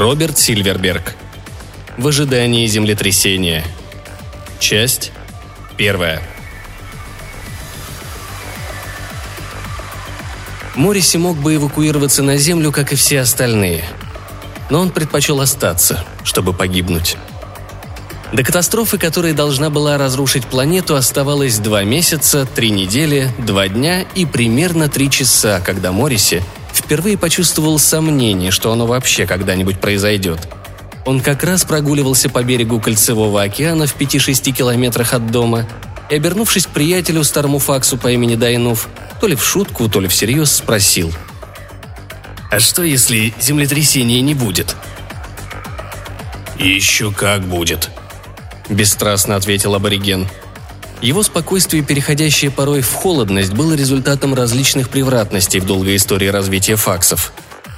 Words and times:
Роберт 0.00 0.38
Сильверберг. 0.38 1.14
В 1.98 2.08
ожидании 2.08 2.66
землетрясения. 2.66 3.62
Часть 4.58 5.12
первая. 5.76 6.22
Мориси 10.74 11.18
мог 11.18 11.36
бы 11.36 11.56
эвакуироваться 11.56 12.22
на 12.22 12.38
Землю, 12.38 12.72
как 12.72 12.94
и 12.94 12.96
все 12.96 13.20
остальные. 13.20 13.84
Но 14.70 14.80
он 14.80 14.88
предпочел 14.88 15.38
остаться, 15.42 16.02
чтобы 16.24 16.54
погибнуть. 16.54 17.18
До 18.32 18.42
катастрофы, 18.42 18.96
которая 18.96 19.34
должна 19.34 19.68
была 19.68 19.98
разрушить 19.98 20.46
планету, 20.46 20.96
оставалось 20.96 21.58
два 21.58 21.84
месяца, 21.84 22.46
три 22.46 22.70
недели, 22.70 23.30
два 23.36 23.68
дня 23.68 24.06
и 24.14 24.24
примерно 24.24 24.88
три 24.88 25.10
часа, 25.10 25.60
когда 25.60 25.92
Мориси 25.92 26.42
впервые 26.80 27.16
почувствовал 27.16 27.78
сомнение, 27.78 28.50
что 28.50 28.72
оно 28.72 28.86
вообще 28.86 29.26
когда-нибудь 29.26 29.80
произойдет. 29.80 30.40
Он 31.06 31.20
как 31.20 31.44
раз 31.44 31.64
прогуливался 31.64 32.28
по 32.28 32.42
берегу 32.42 32.80
Кольцевого 32.80 33.42
океана 33.42 33.86
в 33.86 33.96
5-6 33.96 34.52
километрах 34.52 35.14
от 35.14 35.30
дома 35.30 35.66
и, 36.10 36.16
обернувшись 36.16 36.66
к 36.66 36.70
приятелю, 36.70 37.24
старому 37.24 37.58
факсу 37.58 37.96
по 37.96 38.10
имени 38.10 38.34
Дайнув, 38.34 38.88
то 39.20 39.26
ли 39.26 39.36
в 39.36 39.44
шутку, 39.44 39.88
то 39.88 40.00
ли 40.00 40.08
всерьез 40.08 40.52
спросил. 40.52 41.12
«А 42.50 42.58
что, 42.58 42.82
если 42.82 43.32
землетрясения 43.40 44.20
не 44.20 44.34
будет?» 44.34 44.76
«Еще 46.58 47.12
как 47.12 47.42
будет», 47.42 47.90
бесстрастно 48.70 49.36
ответил 49.36 49.74
абориген. 49.74 50.28
Его 51.02 51.22
спокойствие, 51.22 51.82
переходящее 51.82 52.50
порой 52.50 52.82
в 52.82 52.92
холодность, 52.92 53.54
было 53.54 53.72
результатом 53.72 54.34
различных 54.34 54.90
превратностей 54.90 55.58
в 55.58 55.66
долгой 55.66 55.96
истории 55.96 56.26
развития 56.26 56.76
факсов. 56.76 57.32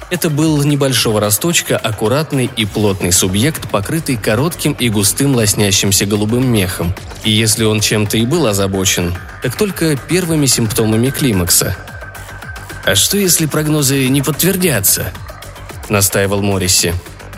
Это 0.09 0.29
был 0.29 0.61
небольшого 0.63 1.21
росточка, 1.21 1.77
аккуратный 1.77 2.49
и 2.55 2.65
плотный 2.65 3.13
субъект, 3.13 3.69
покрытый 3.71 4.17
коротким 4.17 4.73
и 4.73 4.89
густым 4.89 5.35
лоснящимся 5.35 6.05
голубым 6.05 6.45
мехом. 6.51 6.93
И 7.23 7.31
если 7.31 7.63
он 7.63 7.79
чем-то 7.79 8.17
и 8.17 8.25
был 8.25 8.45
озабочен, 8.45 9.15
так 9.41 9.55
только 9.55 9.95
первыми 9.95 10.45
симптомами 10.45 11.09
климакса. 11.09 11.77
«А 12.85 12.95
что, 12.95 13.17
если 13.17 13.45
прогнозы 13.45 14.09
не 14.09 14.21
подтвердятся?»– 14.21 15.13
настаивал 15.89 16.41
Морриси. 16.41 16.93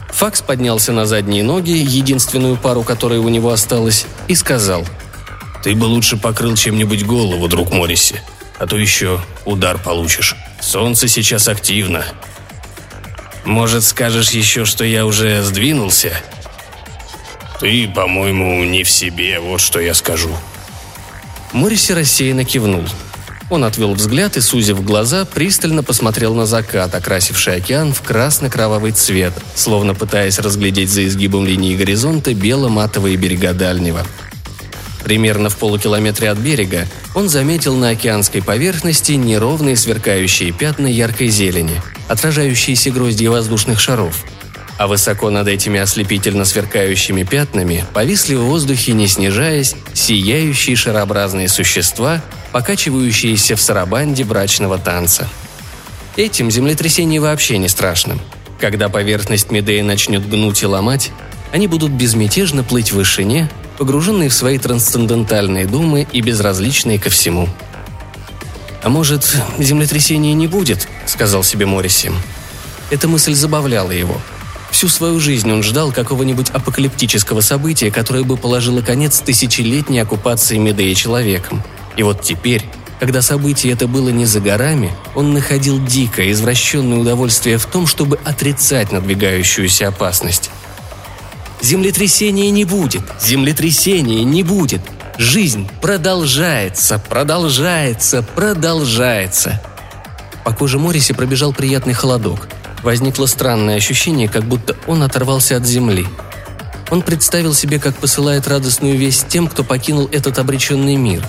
Факс 0.10 0.42
поднялся 0.42 0.92
на 0.92 1.06
задние 1.06 1.44
ноги, 1.44 1.72
единственную 1.72 2.58
пару, 2.58 2.82
которая 2.82 3.20
у 3.20 3.30
него 3.30 3.52
осталась, 3.52 4.08
и 4.28 4.34
сказал. 4.34 4.84
«Ты 5.66 5.74
бы 5.74 5.86
лучше 5.86 6.16
покрыл 6.16 6.56
чем-нибудь 6.56 7.06
голову, 7.06 7.48
друг 7.48 7.74
Морриси, 7.74 8.22
а 8.60 8.68
то 8.68 8.78
еще 8.78 9.20
удар 9.46 9.80
получишь. 9.80 10.36
Солнце 10.62 11.08
сейчас 11.08 11.48
активно». 11.48 12.06
«Может, 13.46 13.84
скажешь 13.84 14.30
еще, 14.30 14.66
что 14.66 14.86
я 14.86 15.08
уже 15.08 15.42
сдвинулся?» 15.42 16.12
«Ты, 17.60 17.88
по-моему, 17.88 18.64
не 18.64 18.84
в 18.84 18.90
себе, 18.92 19.40
вот 19.40 19.60
что 19.60 19.80
я 19.80 19.96
скажу». 19.96 20.30
Морриси 21.52 21.94
рассеянно 21.94 22.46
кивнул. 22.46 22.84
Он 23.50 23.64
отвел 23.64 23.96
взгляд 23.96 24.38
и, 24.38 24.42
сузив 24.42 24.84
глаза, 24.84 25.26
пристально 25.26 25.82
посмотрел 25.82 26.36
на 26.36 26.46
закат, 26.46 26.94
окрасивший 26.94 27.56
океан 27.56 27.92
в 27.92 28.04
красно-кровавый 28.04 28.92
цвет, 28.92 29.34
словно 29.56 29.96
пытаясь 29.96 30.38
разглядеть 30.38 30.92
за 30.92 31.08
изгибом 31.08 31.44
линии 31.44 31.76
горизонта 31.76 32.36
бело-матовые 32.36 33.16
берега 33.16 33.54
дальнего. 33.54 34.06
Примерно 35.06 35.50
в 35.50 35.58
полукилометре 35.58 36.30
от 36.30 36.40
берега 36.40 36.88
он 37.14 37.30
заметил 37.30 37.76
на 37.76 37.90
океанской 37.90 38.42
поверхности 38.42 39.14
неровные 39.14 39.78
сверкающие 39.78 40.52
пятна 40.52 40.88
яркой 40.88 41.30
зелени, 41.30 41.82
отражающиеся 42.10 42.92
гроздья 42.92 43.30
воздушных 43.30 43.80
шаров– 43.80 44.26
а 44.78 44.88
высоко 44.88 45.30
над 45.30 45.48
этими 45.48 45.80
ослепительно 45.80 46.46
сверкающими 46.46 47.24
пятнами 47.24 47.86
повисли 47.94 48.36
в 48.36 48.42
воздухе, 48.42 48.94
не 48.94 49.08
снижаясь, 49.08 49.76
сияющие 49.94 50.76
шарообразные 50.76 51.48
существа, 51.48 52.22
покачивающиеся 52.52 53.56
в 53.56 53.62
сарабанде 53.62 54.24
брачного 54.24 54.78
танца. 54.78 55.28
Этим 56.18 56.52
землетрясение 56.52 57.22
вообще 57.22 57.58
не 57.58 57.68
страшно. 57.68 58.20
Когда 58.60 58.90
поверхность 58.90 59.52
Медеи 59.52 59.82
начнет 59.82 60.28
гнуть 60.28 60.64
и 60.64 60.66
ломать, 60.66 61.12
они 61.52 61.68
будут 61.68 61.92
безмятежно 61.92 62.64
плыть 62.64 62.92
в 62.92 62.96
вышине, 62.96 63.50
погруженные 63.78 64.30
в 64.30 64.34
свои 64.34 64.58
трансцендентальные 64.58 65.66
думы 65.66 66.08
и 66.12 66.22
безразличные 66.22 67.00
ко 67.00 67.10
всему. 67.10 67.50
«А 68.84 68.90
может, 68.90 69.36
землетрясения 69.58 70.34
не 70.34 70.48
будет?»– 70.48 70.88
сказал 71.06 71.44
себе 71.44 71.66
Морриси. 71.66 72.12
Эта 72.92 73.08
мысль 73.08 73.34
забавляла 73.34 73.92
его– 73.92 74.22
Всю 74.76 74.90
свою 74.90 75.22
жизнь 75.22 75.50
он 75.50 75.64
ждал 75.64 75.94
какого-нибудь 75.94 76.50
апокалиптического 76.50 77.40
события, 77.40 77.92
которое 77.92 78.26
бы 78.26 78.36
положило 78.36 78.82
конец 78.82 79.22
тысячелетней 79.22 80.02
оккупации 80.02 80.58
Медеи 80.58 80.94
человеком. 80.96 81.64
И 81.96 82.04
вот 82.04 82.22
теперь, 82.24 82.62
когда 83.00 83.22
событие 83.22 83.72
это 83.72 83.88
было 83.88 84.10
не 84.10 84.26
за 84.26 84.42
горами, 84.42 84.92
он 85.16 85.34
находил 85.34 85.82
дикое, 85.82 86.30
извращенное 86.34 86.98
удовольствие 86.98 87.58
в 87.58 87.66
том, 87.68 87.88
чтобы 87.88 88.20
отрицать 88.26 88.92
надвигающуюся 88.92 89.88
опасность. 89.88 90.52
Землетрясения 91.66 92.52
не 92.52 92.64
будет, 92.64 93.02
землетрясения 93.20 94.24
не 94.24 94.44
будет. 94.44 94.82
Жизнь 95.18 95.68
продолжается, 95.82 97.00
продолжается, 97.00 98.22
продолжается. 98.22 99.60
По 100.44 100.54
коже 100.54 100.78
Мориси 100.78 101.14
пробежал 101.14 101.54
приятный 101.54 101.94
холодок– 101.94 102.48
Возникло 102.86 103.26
странное 103.26 103.78
ощущение, 103.78 104.30
как 104.30 104.44
будто 104.44 104.76
он 104.86 105.02
оторвался 105.02 105.58
от 105.58 105.66
земли. 105.66 106.06
Он 106.92 107.02
представил 107.02 107.56
себе, 107.56 107.80
как 107.80 107.96
посылает 107.96 108.48
радостную 108.48 108.96
весть 108.96 109.28
тем, 109.28 109.48
кто 109.48 109.64
покинул 109.64 110.08
этот 110.12 110.38
обреченный 110.38 110.96
мир. 110.96 111.26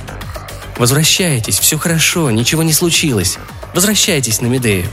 «Возвращайтесь, 0.77 1.59
все 1.59 1.79
хорошо, 1.79 2.31
ничего 2.31 2.63
не 2.63 2.75
случилось. 2.75 3.39
Возвращайтесь 3.75 4.43
на 4.43 4.49
Медею». 4.49 4.87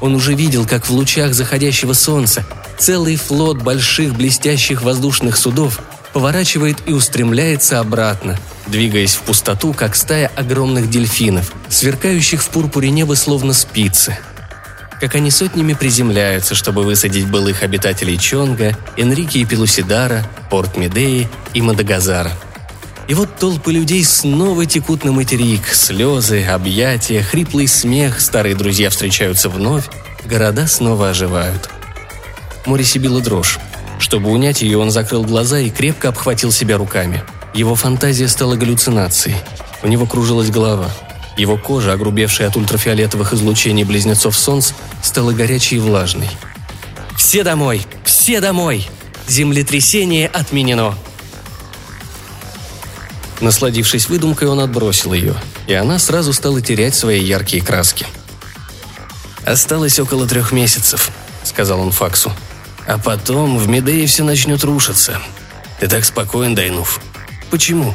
Он 0.00 0.14
уже 0.14 0.32
видел, 0.32 0.66
как 0.66 0.86
в 0.86 0.92
лучах 0.92 1.34
заходящего 1.34 1.92
солнца 1.92 2.46
целый 2.78 3.16
флот 3.16 3.62
больших 3.62 4.14
блестящих 4.14 4.82
воздушных 4.82 5.36
судов 5.36 5.80
поворачивает 6.12 6.78
и 6.86 6.92
устремляется 6.92 7.80
обратно, 7.80 8.38
двигаясь 8.66 9.14
в 9.14 9.22
пустоту, 9.22 9.72
как 9.74 9.94
стая 9.94 10.30
огромных 10.36 10.88
дельфинов, 10.88 11.52
сверкающих 11.68 12.42
в 12.42 12.48
пурпуре 12.48 12.90
неба 12.90 13.14
словно 13.14 13.52
спицы– 13.52 14.18
как 15.00 15.14
они 15.14 15.30
сотнями 15.30 15.74
приземляются, 15.74 16.54
чтобы 16.54 16.82
высадить 16.82 17.30
былых 17.30 17.62
обитателей 17.62 18.18
Чонга, 18.18 18.76
Энрике 18.96 19.40
и 19.40 19.44
Пелусидара, 19.44 20.26
Порт 20.50 20.76
Медеи 20.76 21.28
и 21.54 21.62
Мадагазара. 21.62 22.32
И 23.06 23.14
вот 23.14 23.36
толпы 23.36 23.72
людей 23.72 24.04
снова 24.04 24.66
текут 24.66 25.04
на 25.04 25.12
материк, 25.12 25.66
слезы, 25.68 26.44
объятия, 26.44 27.22
хриплый 27.22 27.66
смех, 27.66 28.20
старые 28.20 28.54
друзья 28.54 28.90
встречаются 28.90 29.48
вновь, 29.48 29.84
города 30.26 30.66
снова 30.66 31.10
оживают. 31.10 31.70
Мориси 32.68 32.98
била 32.98 33.20
дрожь. 33.20 33.58
Чтобы 33.98 34.30
унять 34.30 34.62
ее, 34.62 34.78
он 34.78 34.90
закрыл 34.90 35.24
глаза 35.24 35.58
и 35.58 35.70
крепко 35.70 36.10
обхватил 36.10 36.52
себя 36.52 36.76
руками. 36.76 37.24
Его 37.54 37.74
фантазия 37.74 38.28
стала 38.28 38.54
галлюцинацией. 38.54 39.36
У 39.82 39.88
него 39.88 40.06
кружилась 40.06 40.50
голова– 40.50 40.90
его 41.38 41.56
кожа, 41.56 41.92
огрубевшая 41.92 42.48
от 42.48 42.56
ультрафиолетовых 42.56 43.32
излучений 43.32 43.84
близнецов 43.84 44.36
солнц, 44.36 44.72
стала 45.02 45.32
горячей 45.32 45.76
и 45.76 45.78
влажной. 45.78 46.28
«Все 47.16 47.44
домой! 47.44 47.86
Все 48.04 48.40
домой! 48.40 48.88
Землетрясение 49.28 50.26
отменено!» 50.26 50.98
Насладившись 53.40 54.08
выдумкой, 54.08 54.48
он 54.48 54.58
отбросил 54.58 55.12
ее, 55.12 55.36
и 55.68 55.74
она 55.74 56.00
сразу 56.00 56.32
стала 56.32 56.60
терять 56.60 56.96
свои 56.96 57.22
яркие 57.22 57.62
краски. 57.62 58.04
«Осталось 59.46 60.00
около 60.00 60.26
трех 60.26 60.50
месяцев»,— 60.50 61.12
сказал 61.44 61.80
он 61.80 61.92
Факсу. 61.92 62.32
«А 62.88 62.98
потом 62.98 63.58
в 63.58 63.68
Медее 63.68 64.08
все 64.08 64.24
начнет 64.24 64.64
рушиться. 64.64 65.20
Ты 65.78 65.86
так 65.86 66.04
спокоен, 66.04 66.56
Дайнув. 66.56 67.00
Почему?» 67.50 67.94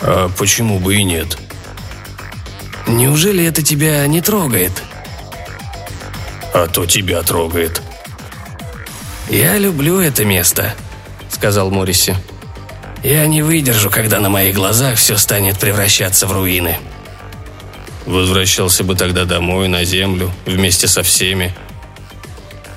«А 0.00 0.30
почему 0.38 0.78
бы 0.78 0.94
и 0.94 1.02
нет?» 1.02 1.36
Неужели 2.86 3.44
это 3.44 3.62
тебя 3.62 4.06
не 4.06 4.20
трогает?» 4.20 4.72
«А 6.54 6.68
то 6.68 6.86
тебя 6.86 7.22
трогает». 7.22 7.82
«Я 9.28 9.58
люблю 9.58 9.98
это 9.98 10.24
место»,— 10.24 10.74
сказал 11.28 11.70
Морриси. 11.70 12.16
«Я 13.02 13.26
не 13.26 13.42
выдержу, 13.42 13.90
когда 13.90 14.20
на 14.20 14.28
моих 14.28 14.54
глазах 14.54 14.96
все 14.98 15.16
станет 15.16 15.58
превращаться 15.58 16.26
в 16.26 16.32
руины». 16.32 16.78
Возвращался 18.06 18.84
бы 18.84 18.94
тогда 18.94 19.24
домой, 19.24 19.66
на 19.66 19.84
землю, 19.84 20.30
вместе 20.46 20.86
со 20.86 21.02
всеми. 21.02 21.52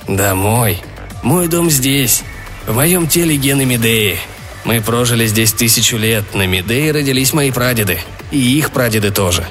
«Домой? 0.09 0.81
Мой 1.21 1.47
дом 1.47 1.69
здесь. 1.69 2.23
В 2.65 2.73
моем 2.73 3.07
теле 3.07 3.37
гены 3.37 3.63
Медеи. 3.63 4.17
Мы 4.65 4.81
прожили 4.81 5.27
здесь 5.27 5.53
тысячу 5.53 5.97
лет. 5.97 6.33
На 6.33 6.47
Медее 6.47 6.91
родились 6.91 7.31
мои 7.31 7.51
прадеды. 7.51 7.99
И 8.31 8.39
их 8.57 8.71
прадеды 8.71 9.11
тоже. 9.11 9.47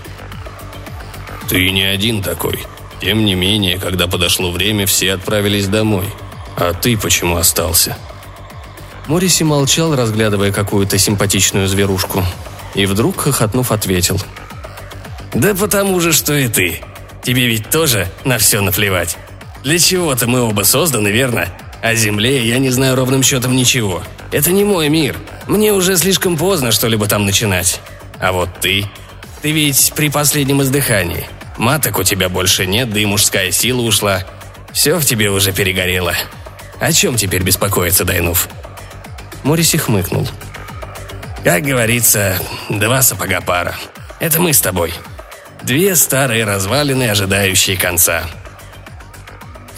Ты 1.49 1.71
не 1.71 1.85
один 1.85 2.25
такой. 2.25 2.59
Тем 3.01 3.25
не 3.25 3.37
менее, 3.37 3.79
когда 3.79 4.09
подошло 4.09 4.51
время, 4.51 4.87
все 4.87 5.13
отправились 5.13 5.69
домой. 5.69 6.07
А 6.57 6.73
ты 6.75 6.99
почему 6.99 7.37
остался?» 7.37 7.97
Мориси 9.07 9.45
молчал, 9.45 9.95
разглядывая 9.95 10.51
какую-то 10.51 10.99
симпатичную 10.99 11.69
зверушку. 11.69 12.25
И 12.75 12.85
вдруг, 12.85 13.21
хохотнув, 13.21 13.71
ответил. 13.71 14.21
«Да 15.33 15.55
потому 15.55 16.01
же, 16.01 16.13
что 16.13 16.35
и 16.35 16.49
ты. 16.49 16.81
Тебе 17.23 17.47
ведь 17.47 17.71
тоже 17.71 18.09
на 18.25 18.39
все 18.39 18.61
наплевать. 18.61 19.17
Для 19.63 19.79
чего-то 19.79 20.27
мы 20.27 20.41
оба 20.41 20.63
созданы, 20.63 21.09
верно? 21.09 21.49
О 21.83 21.95
Земле 21.95 22.47
я 22.47 22.59
не 22.59 22.71
знаю 22.71 22.97
ровным 22.97 23.23
счетом 23.23 23.55
ничего. 23.55 24.03
Это 24.33 24.51
не 24.51 24.65
мой 24.65 24.89
мир. 24.89 25.17
Мне 25.47 25.73
уже 25.73 25.97
слишком 25.97 26.37
поздно 26.37 26.73
что-либо 26.73 27.07
там 27.07 27.25
начинать. 27.25 27.81
А 28.21 28.33
вот 28.33 28.51
ты... 28.61 28.87
Ты 29.43 29.53
ведь 29.53 29.93
при 29.95 30.11
последнем 30.11 30.63
издыхании. 30.63 31.29
Маток 31.59 31.99
у 31.99 32.03
тебя 32.03 32.29
больше 32.29 32.67
нет, 32.67 32.93
да 32.93 32.99
и 32.99 33.05
мужская 33.05 33.53
сила 33.53 33.83
ушла. 33.83 34.25
Все 34.73 34.99
в 34.99 35.05
тебе 35.05 35.31
уже 35.31 35.53
перегорело. 35.53 36.15
О 36.81 36.93
чем 36.93 37.17
теперь 37.17 37.43
беспокоиться, 37.43 38.05
Дайнув?» 38.05 38.49
Мориси 39.43 39.77
хмыкнул. 39.77 40.29
«Как 41.45 41.63
говорится, 41.63 42.39
два 42.69 43.03
сапога 43.03 43.41
пара. 43.41 43.77
Это 44.21 44.41
мы 44.41 44.53
с 44.53 44.61
тобой. 44.61 44.93
Две 45.63 45.97
старые 45.97 46.45
развалины, 46.45 47.09
ожидающие 47.09 47.77
конца». 47.77 48.25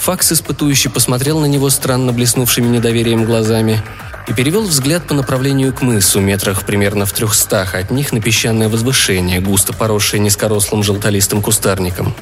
Факс 0.00 0.32
испытующе 0.32 0.88
посмотрел 0.88 1.40
на 1.40 1.44
него 1.44 1.68
странно 1.68 2.14
блеснувшими 2.14 2.66
недоверием 2.66 3.26
глазами 3.26 3.82
и 4.26 4.32
перевел 4.32 4.62
взгляд 4.62 5.06
по 5.06 5.12
направлению 5.12 5.74
к 5.74 5.82
мысу, 5.82 6.20
метрах 6.20 6.64
примерно 6.64 7.04
в 7.04 7.12
трехстах 7.12 7.74
от 7.74 7.90
них 7.90 8.10
на 8.10 8.20
песчаное 8.22 8.70
возвышение, 8.70 9.40
густо 9.40 9.74
поросшее 9.74 10.20
низкорослым 10.20 10.82
желтолистым 10.82 11.42
кустарником. 11.42 12.14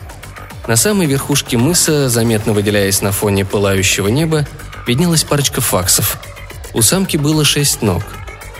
На 0.66 0.74
самой 0.74 1.06
верхушке 1.06 1.56
мыса, 1.56 2.08
заметно 2.08 2.52
выделяясь 2.52 3.00
на 3.00 3.12
фоне 3.12 3.44
пылающего 3.44 4.08
неба, 4.08 4.44
виднелась 4.88 5.22
парочка 5.22 5.60
факсов. 5.60 6.18
У 6.74 6.82
самки 6.82 7.16
было 7.16 7.44
шесть 7.44 7.80
ног. 7.80 8.02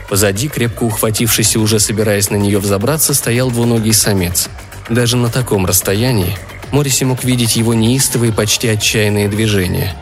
Позади, 0.09 0.49
крепко 0.49 0.85
ухватившись 0.85 1.57
и 1.57 1.59
уже 1.59 1.81
собираясь 1.81 2.31
на 2.31 2.37
нее 2.37 2.61
взобраться, 2.61 3.15
стоял 3.15 3.51
двуногий 3.51 3.93
самец. 3.93 4.49
Даже 4.89 5.17
на 5.17 5.29
таком 5.29 5.67
расстоянии 5.67 6.39
Мориси 6.71 7.05
мог 7.05 7.25
видеть 7.25 7.57
его 7.57 7.75
неистовые, 7.75 8.33
почти 8.33 8.69
отчаянные 8.69 9.29
движения. 9.29 9.97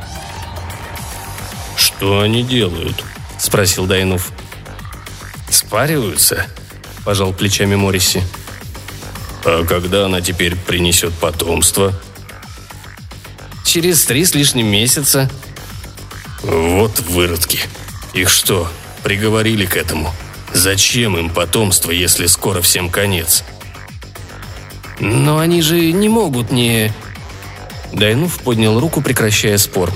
«Что 1.77 2.21
они 2.21 2.43
делают?»– 2.43 3.05
спросил 3.39 3.87
Дайнув. 3.87 4.33
«Спариваются?»– 5.49 6.47
пожал 7.05 7.33
плечами 7.33 7.77
Мориси. 7.77 8.23
«А 9.45 9.65
когда 9.65 10.07
она 10.07 10.21
теперь 10.21 10.57
принесет 10.57 11.15
потомство?» 11.15 11.93
«Через 13.65 14.05
три 14.05 14.25
с 14.25 14.35
лишним 14.35 14.67
месяца». 14.67 15.31
«Вот 16.43 16.99
выродки. 17.01 17.61
Их 18.12 18.29
что, 18.29 18.69
приговорили 19.03 19.67
к 19.67 19.77
этому? 19.77 20.12
Зачем 20.53 21.17
им 21.17 21.31
потомство, 21.31 21.91
если 21.91 22.27
скоро 22.27 22.61
всем 22.61 22.91
конец?» 22.91 23.45
«Но 25.01 25.39
они 25.39 25.63
же 25.63 25.93
не 25.93 26.09
могут 26.09 26.51
не...» 26.51 26.93
Дайнув 27.93 28.39
поднял 28.41 28.81
руку, 28.81 29.01
прекращая 29.01 29.59
спор. 29.59 29.93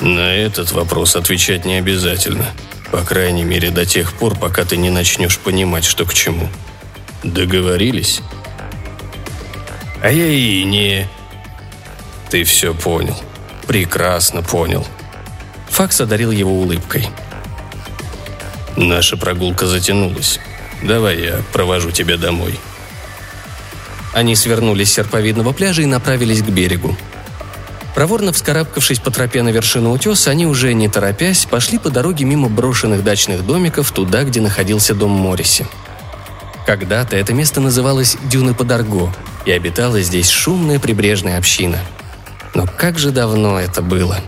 «На 0.00 0.34
этот 0.34 0.72
вопрос 0.72 1.16
отвечать 1.16 1.64
не 1.64 1.74
обязательно. 1.74 2.46
По 2.90 3.02
крайней 3.02 3.44
мере, 3.44 3.70
до 3.70 3.86
тех 3.86 4.12
пор, 4.14 4.36
пока 4.36 4.64
ты 4.64 4.76
не 4.76 4.90
начнешь 4.90 5.38
понимать, 5.38 5.84
что 5.84 6.04
к 6.04 6.14
чему. 6.14 6.48
Договорились?» 7.22 8.20
«А 10.02 10.10
я 10.10 10.26
и 10.26 10.64
не...» 10.64 11.08
«Ты 12.30 12.44
все 12.44 12.74
понял. 12.74 13.16
Прекрасно 13.66 14.42
понял». 14.42 14.86
Факс 15.68 16.00
одарил 16.00 16.30
его 16.30 16.52
улыбкой. 16.52 17.08
«Наша 18.76 19.16
прогулка 19.16 19.66
затянулась. 19.66 20.40
Давай 20.82 21.20
я 21.20 21.42
провожу 21.52 21.90
тебя 21.90 22.16
домой». 22.16 22.58
Они 24.12 24.34
свернули 24.34 24.84
с 24.84 24.92
серповидного 24.92 25.52
пляжа 25.52 25.82
и 25.82 25.86
направились 25.86 26.42
к 26.42 26.48
берегу. 26.48 26.96
Проворно 27.94 28.32
вскарабкавшись 28.32 29.00
по 29.00 29.10
тропе 29.10 29.42
на 29.42 29.50
вершину 29.50 29.92
утеса, 29.92 30.30
они 30.30 30.46
уже 30.46 30.72
не 30.74 30.88
торопясь 30.88 31.44
пошли 31.44 31.78
по 31.78 31.90
дороге 31.90 32.24
мимо 32.24 32.48
брошенных 32.48 33.04
дачных 33.04 33.44
домиков 33.44 33.90
туда, 33.90 34.24
где 34.24 34.40
находился 34.40 34.94
дом 34.94 35.10
Морриси. 35.10 35.66
Когда-то 36.66 37.16
это 37.16 37.32
место 37.32 37.60
называлось 37.60 38.16
Дюны 38.24 38.54
Подорго, 38.54 39.12
и 39.44 39.50
обитала 39.50 40.00
здесь 40.00 40.28
шумная 40.28 40.78
прибрежная 40.78 41.38
община. 41.38 41.78
Но 42.54 42.66
как 42.66 42.98
же 42.98 43.10
давно 43.10 43.58
это 43.58 43.82
было? 43.82 44.18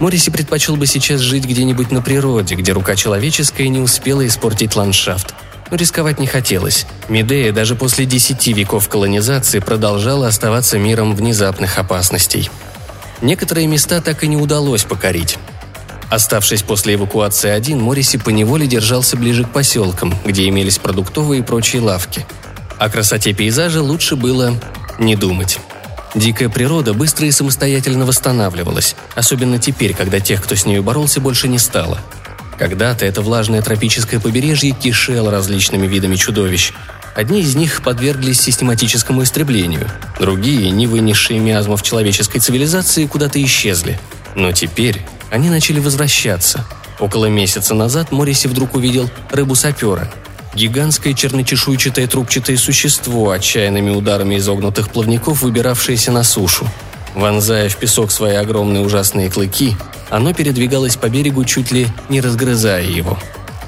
Морриси 0.00 0.30
предпочел 0.30 0.76
бы 0.76 0.86
сейчас 0.86 1.20
жить 1.20 1.44
где-нибудь 1.44 1.90
на 1.90 2.02
природе, 2.02 2.54
где 2.54 2.72
рука 2.72 2.96
человеческая 2.96 3.68
не 3.68 3.80
успела 3.80 4.26
испортить 4.26 4.76
ландшафт– 4.76 5.34
но 5.70 5.76
рисковать 5.76 6.18
не 6.18 6.26
хотелось. 6.26 6.86
Медея 7.08 7.52
даже 7.52 7.74
после 7.74 8.04
десяти 8.04 8.52
веков 8.52 8.88
колонизации 8.88 9.58
продолжала 9.58 10.28
оставаться 10.28 10.78
миром 10.78 11.14
внезапных 11.14 11.78
опасностей. 11.78 12.50
Некоторые 13.22 13.66
места 13.66 14.00
так 14.00 14.24
и 14.24 14.28
не 14.28 14.36
удалось 14.36 14.84
покорить. 14.84 15.38
Оставшись 16.10 16.62
после 16.62 16.94
эвакуации 16.94 17.50
один, 17.50 17.80
Морриси 17.80 18.18
поневоле 18.18 18.66
держался 18.66 19.16
ближе 19.16 19.44
к 19.44 19.50
поселкам, 19.50 20.14
где 20.24 20.48
имелись 20.48 20.78
продуктовые 20.78 21.40
и 21.40 21.42
прочие 21.42 21.82
лавки. 21.82 22.26
О 22.78 22.88
красоте 22.88 23.32
пейзажа 23.32 23.82
лучше 23.82 24.16
было 24.16 24.54
не 24.98 25.16
думать. 25.16 25.58
Дикая 26.14 26.48
природа 26.48 26.94
быстро 26.94 27.26
и 27.26 27.32
самостоятельно 27.32 28.06
восстанавливалась, 28.06 28.94
особенно 29.16 29.58
теперь, 29.58 29.94
когда 29.94 30.20
тех, 30.20 30.42
кто 30.42 30.54
с 30.54 30.66
нею 30.66 30.82
боролся, 30.82 31.20
больше 31.20 31.48
не 31.48 31.58
стало– 31.58 31.98
когда-то 32.58 33.04
это 33.04 33.22
влажное 33.22 33.62
тропическое 33.62 34.20
побережье 34.20 34.70
кишело 34.70 35.30
различными 35.30 35.86
видами 35.86 36.16
чудовищ. 36.16 36.72
Одни 37.14 37.40
из 37.40 37.54
них 37.54 37.82
подверглись 37.82 38.40
систематическому 38.40 39.22
истреблению, 39.22 39.88
другие, 40.18 40.70
не 40.70 40.86
вынесшие 40.86 41.38
миазмов 41.38 41.82
человеческой 41.82 42.40
цивилизации, 42.40 43.06
куда-то 43.06 43.42
исчезли. 43.42 44.00
Но 44.34 44.52
теперь 44.52 45.02
они 45.30 45.48
начали 45.48 45.78
возвращаться. 45.78 46.66
Около 46.98 47.26
месяца 47.26 47.74
назад 47.74 48.12
Мориси 48.12 48.48
вдруг 48.48 48.74
увидел 48.74 49.08
рыбу-сапера. 49.30 50.12
Гигантское 50.54 51.14
черночешуйчатое 51.14 52.06
трубчатое 52.06 52.56
существо, 52.56 53.30
отчаянными 53.30 53.90
ударами 53.90 54.38
изогнутых 54.38 54.90
плавников, 54.90 55.42
выбиравшееся 55.42 56.12
на 56.12 56.22
сушу. 56.22 56.68
Вонзая 57.14 57.68
в 57.68 57.76
песок 57.76 58.10
свои 58.10 58.34
огромные 58.34 58.84
ужасные 58.84 59.30
клыки, 59.30 59.76
оно 60.10 60.34
передвигалось 60.34 60.96
по 60.96 61.08
берегу, 61.08 61.44
чуть 61.44 61.70
ли 61.70 61.86
не 62.08 62.20
разгрызая 62.20 62.84
его. 62.84 63.18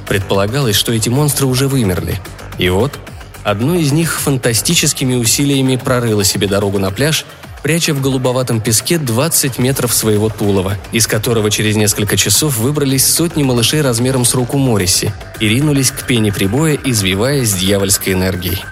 Предполагалось, 0.08 0.76
что 0.76 0.92
эти 0.92 1.08
монстры 1.08 1.46
уже 1.46 1.68
вымерли. 1.68 2.20
И 2.58 2.68
вот, 2.68 2.98
одно 3.44 3.74
из 3.74 3.92
них 3.92 4.20
фантастическими 4.20 5.14
усилиями 5.14 5.76
прорыло 5.76 6.24
себе 6.24 6.48
дорогу 6.48 6.78
на 6.78 6.90
пляж, 6.90 7.24
пряча 7.62 7.94
в 7.94 8.00
голубоватом 8.00 8.60
песке 8.60 8.98
20 8.98 9.58
метров 9.58 9.92
своего 9.92 10.28
тулова, 10.28 10.76
из 10.92 11.06
которого 11.06 11.50
через 11.50 11.76
несколько 11.76 12.16
часов 12.16 12.56
выбрались 12.58 13.06
сотни 13.06 13.42
малышей 13.42 13.80
размером 13.80 14.24
с 14.24 14.34
руку 14.34 14.58
Морриси 14.58 15.12
и 15.40 15.48
ринулись 15.48 15.90
к 15.90 16.04
пене 16.06 16.32
прибоя, 16.32 16.78
извиваясь 16.84 17.52
дьявольской 17.52 18.12
энергией. 18.12 18.64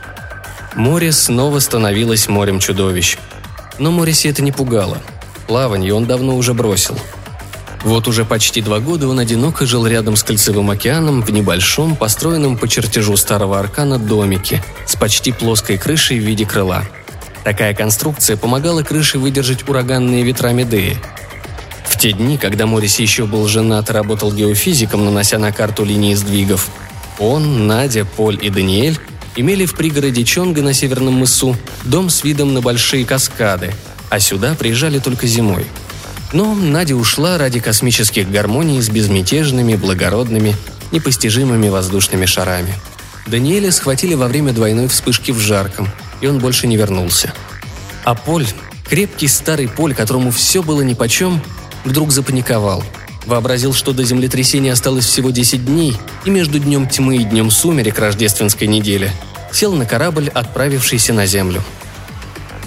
Море 0.76 1.12
снова 1.12 1.60
становилось 1.60 2.28
морем 2.28 2.58
чудовищ. 2.58 3.18
Но 3.78 3.90
Морриси 3.90 4.28
это 4.28 4.42
не 4.42 4.52
пугало. 4.52 4.98
Плаванье 5.46 5.94
он 5.94 6.06
давно 6.06 6.36
уже 6.36 6.54
бросил– 6.54 6.98
вот 7.84 8.08
уже 8.08 8.24
почти 8.24 8.62
два 8.62 8.80
года 8.80 9.06
он 9.08 9.18
одиноко 9.18 9.66
жил 9.66 9.86
рядом 9.86 10.16
с 10.16 10.22
Кольцевым 10.22 10.70
океаном 10.70 11.20
в 11.20 11.28
небольшом, 11.30 11.96
построенном 11.96 12.56
по 12.56 12.66
чертежу 12.66 13.14
старого 13.18 13.60
аркана 13.60 13.98
домике 13.98 14.64
с 14.86 14.96
почти 14.96 15.32
плоской 15.32 15.76
крышей 15.76 16.18
в 16.18 16.22
виде 16.22 16.46
крыла. 16.46 16.84
Такая 17.44 17.74
конструкция 17.74 18.38
помогала 18.38 18.82
крыше 18.82 19.18
выдержать 19.18 19.68
ураганные 19.68 20.22
ветра 20.22 20.48
Медеи. 20.48 20.96
В 21.84 21.98
те 21.98 22.12
дни, 22.12 22.38
когда 22.38 22.66
Морис 22.66 22.98
еще 22.98 23.26
был 23.26 23.46
женат 23.48 23.90
и 23.90 23.92
работал 23.92 24.32
геофизиком, 24.32 25.04
нанося 25.04 25.38
на 25.38 25.52
карту 25.52 25.84
линии 25.84 26.14
сдвигов, 26.14 26.70
он, 27.18 27.66
Надя, 27.66 28.06
Поль 28.06 28.38
и 28.40 28.48
Даниэль 28.48 28.98
имели 29.36 29.66
в 29.66 29.74
пригороде 29.74 30.24
Чонга 30.24 30.62
на 30.62 30.74
Северном 30.74 31.14
мысу 31.14 31.56
дом 31.84 32.10
с 32.10 32.24
видом 32.24 32.54
на 32.54 32.60
большие 32.60 33.04
каскады, 33.04 33.72
а 34.10 34.20
сюда 34.20 34.54
приезжали 34.54 34.98
только 34.98 35.26
зимой– 35.26 35.66
но 36.34 36.52
Надя 36.52 36.96
ушла 36.96 37.38
ради 37.38 37.60
космических 37.60 38.28
гармоний 38.28 38.82
с 38.82 38.88
безмятежными, 38.88 39.76
благородными, 39.76 40.56
непостижимыми 40.90 41.68
воздушными 41.68 42.26
шарами. 42.26 42.74
Даниэля 43.28 43.70
схватили 43.70 44.14
во 44.14 44.26
время 44.26 44.52
двойной 44.52 44.88
вспышки 44.88 45.30
в 45.30 45.38
жарком, 45.38 45.88
и 46.20 46.26
он 46.26 46.40
больше 46.40 46.66
не 46.66 46.76
вернулся. 46.76 47.32
А 48.02 48.16
Поль, 48.16 48.48
крепкий 48.90 49.28
старый 49.28 49.68
Поль, 49.68 49.94
которому 49.94 50.32
все 50.32 50.64
было 50.64 50.82
нипочем, 50.82 51.40
вдруг 51.84 52.10
запаниковал. 52.10 52.82
Вообразил, 53.26 53.72
что 53.72 53.92
до 53.92 54.04
землетрясения 54.04 54.72
осталось 54.72 55.06
всего 55.06 55.30
10 55.30 55.64
дней, 55.64 55.96
и 56.24 56.30
между 56.30 56.58
днем 56.58 56.88
тьмы 56.88 57.16
и 57.16 57.24
днем 57.24 57.50
сумерек 57.50 57.98
рождественской 57.98 58.66
недели 58.66 59.10
сел 59.52 59.72
на 59.74 59.86
корабль, 59.86 60.28
отправившийся 60.28 61.12
на 61.12 61.26
Землю. 61.26 61.62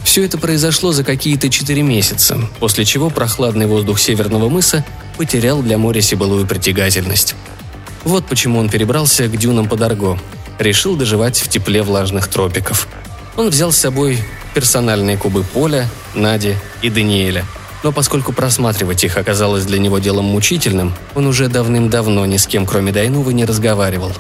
Все 0.04 0.24
это 0.24 0.38
произошло 0.38 0.94
за 0.94 1.04
какие-то 1.04 1.50
четыре 1.50 1.84
месяца, 1.84 2.40
после 2.60 2.86
чего 2.86 3.10
прохладный 3.10 3.68
воздух 3.68 4.00
Северного 4.00 4.50
мыса 4.50 4.86
потерял 5.18 5.62
для 5.62 5.78
Мориси 5.78 6.16
былую 6.16 6.48
притягательность. 6.48 7.36
Вот 8.04 8.26
почему 8.26 8.60
он 8.60 8.70
перебрался 8.70 9.28
к 9.28 9.38
дюнам 9.38 9.68
под 9.68 9.82
Арго. 9.82 10.18
Решил 10.60 10.96
доживать 10.96 11.38
в 11.40 11.50
тепле 11.50 11.84
влажных 11.84 12.30
тропиков. 12.30 12.88
Он 13.36 13.50
взял 13.50 13.72
с 13.72 13.78
собой 13.78 14.20
персональные 14.56 15.18
кубы 15.18 15.44
Поля, 15.44 15.88
Нади 16.16 16.56
и 16.82 16.90
Даниэля. 16.90 17.46
Но 17.88 17.94
поскольку 17.94 18.34
просматривать 18.34 19.06
их 19.06 19.16
оказалось 19.16 19.64
для 19.64 19.80
него 19.80 20.00
делом 20.00 20.26
мучительным, 20.26 20.94
он 21.16 21.26
уже 21.26 21.48
давным-давно 21.48 22.26
ни 22.26 22.36
с 22.36 22.46
кем, 22.46 22.66
кроме 22.66 22.92
Дайнувы, 22.92 23.34
не 23.34 23.46
разговаривал. 23.46 24.12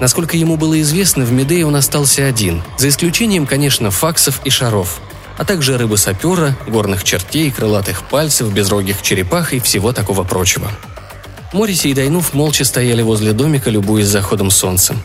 Насколько 0.00 0.36
ему 0.36 0.56
было 0.56 0.80
известно, 0.80 1.24
в 1.24 1.30
Медее 1.30 1.66
он 1.66 1.76
остался 1.76 2.26
один, 2.26 2.64
за 2.76 2.88
исключением, 2.88 3.46
конечно, 3.46 3.92
факсов 3.92 4.40
и 4.44 4.50
шаров, 4.50 4.98
а 5.38 5.44
также 5.44 5.78
рыбы-сапера, 5.78 6.56
горных 6.66 7.04
чертей, 7.04 7.52
крылатых 7.52 8.02
пальцев, 8.08 8.52
безрогих 8.52 9.02
черепах 9.02 9.52
и 9.52 9.60
всего 9.60 9.92
такого 9.92 10.24
прочего. 10.24 10.68
Мориси 11.52 11.86
и 11.86 11.94
Дайнув 11.94 12.34
молча 12.34 12.64
стояли 12.64 13.02
возле 13.02 13.34
домика, 13.34 13.70
любуясь 13.70 14.08
заходом 14.08 14.50
солнца. 14.50 14.96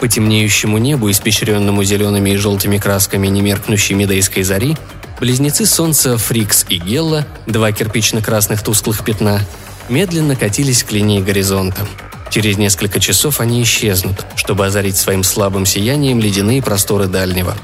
По 0.00 0.08
темнеющему 0.08 0.78
небу, 0.78 1.08
испещренному 1.08 1.84
зелеными 1.84 2.30
и 2.30 2.36
желтыми 2.36 2.78
красками 2.78 3.28
немеркнущей 3.28 3.94
медейской 3.94 4.42
зари, 4.42 4.76
близнецы 5.20 5.66
солнца 5.66 6.16
Фрикс 6.16 6.66
и 6.68 6.78
Гелла, 6.78 7.26
два 7.46 7.72
кирпично-красных 7.72 8.62
тусклых 8.62 9.04
пятна, 9.04 9.40
медленно 9.88 10.36
катились 10.36 10.84
к 10.84 10.92
линии 10.92 11.20
горизонта. 11.20 11.86
Через 12.30 12.58
несколько 12.58 13.00
часов 13.00 13.40
они 13.40 13.62
исчезнут, 13.62 14.24
чтобы 14.36 14.66
озарить 14.66 14.96
своим 14.96 15.22
слабым 15.22 15.66
сиянием 15.66 16.20
ледяные 16.20 16.62
просторы 16.62 17.06
дальнего. 17.06 17.56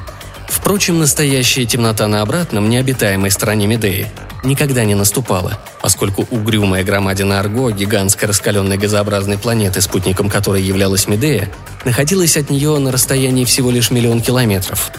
Впрочем, 0.48 0.98
настоящая 0.98 1.66
темнота 1.66 2.08
на 2.08 2.22
обратном, 2.22 2.70
необитаемой 2.70 3.30
стороне 3.30 3.66
Медеи, 3.66 4.10
никогда 4.42 4.84
не 4.84 4.94
наступала, 4.94 5.58
поскольку 5.82 6.26
угрюмая 6.30 6.84
громадина 6.84 7.40
Арго, 7.40 7.70
гигантской 7.70 8.28
раскаленной 8.28 8.78
газообразной 8.78 9.38
планеты, 9.38 9.80
спутником 9.80 10.30
которой 10.30 10.62
являлась 10.62 11.08
Медея, 11.08 11.50
находилась 11.84 12.36
от 12.36 12.50
нее 12.50 12.78
на 12.78 12.92
расстоянии 12.92 13.44
всего 13.44 13.70
лишь 13.70 13.90
миллион 13.90 14.20
километров. 14.20 14.90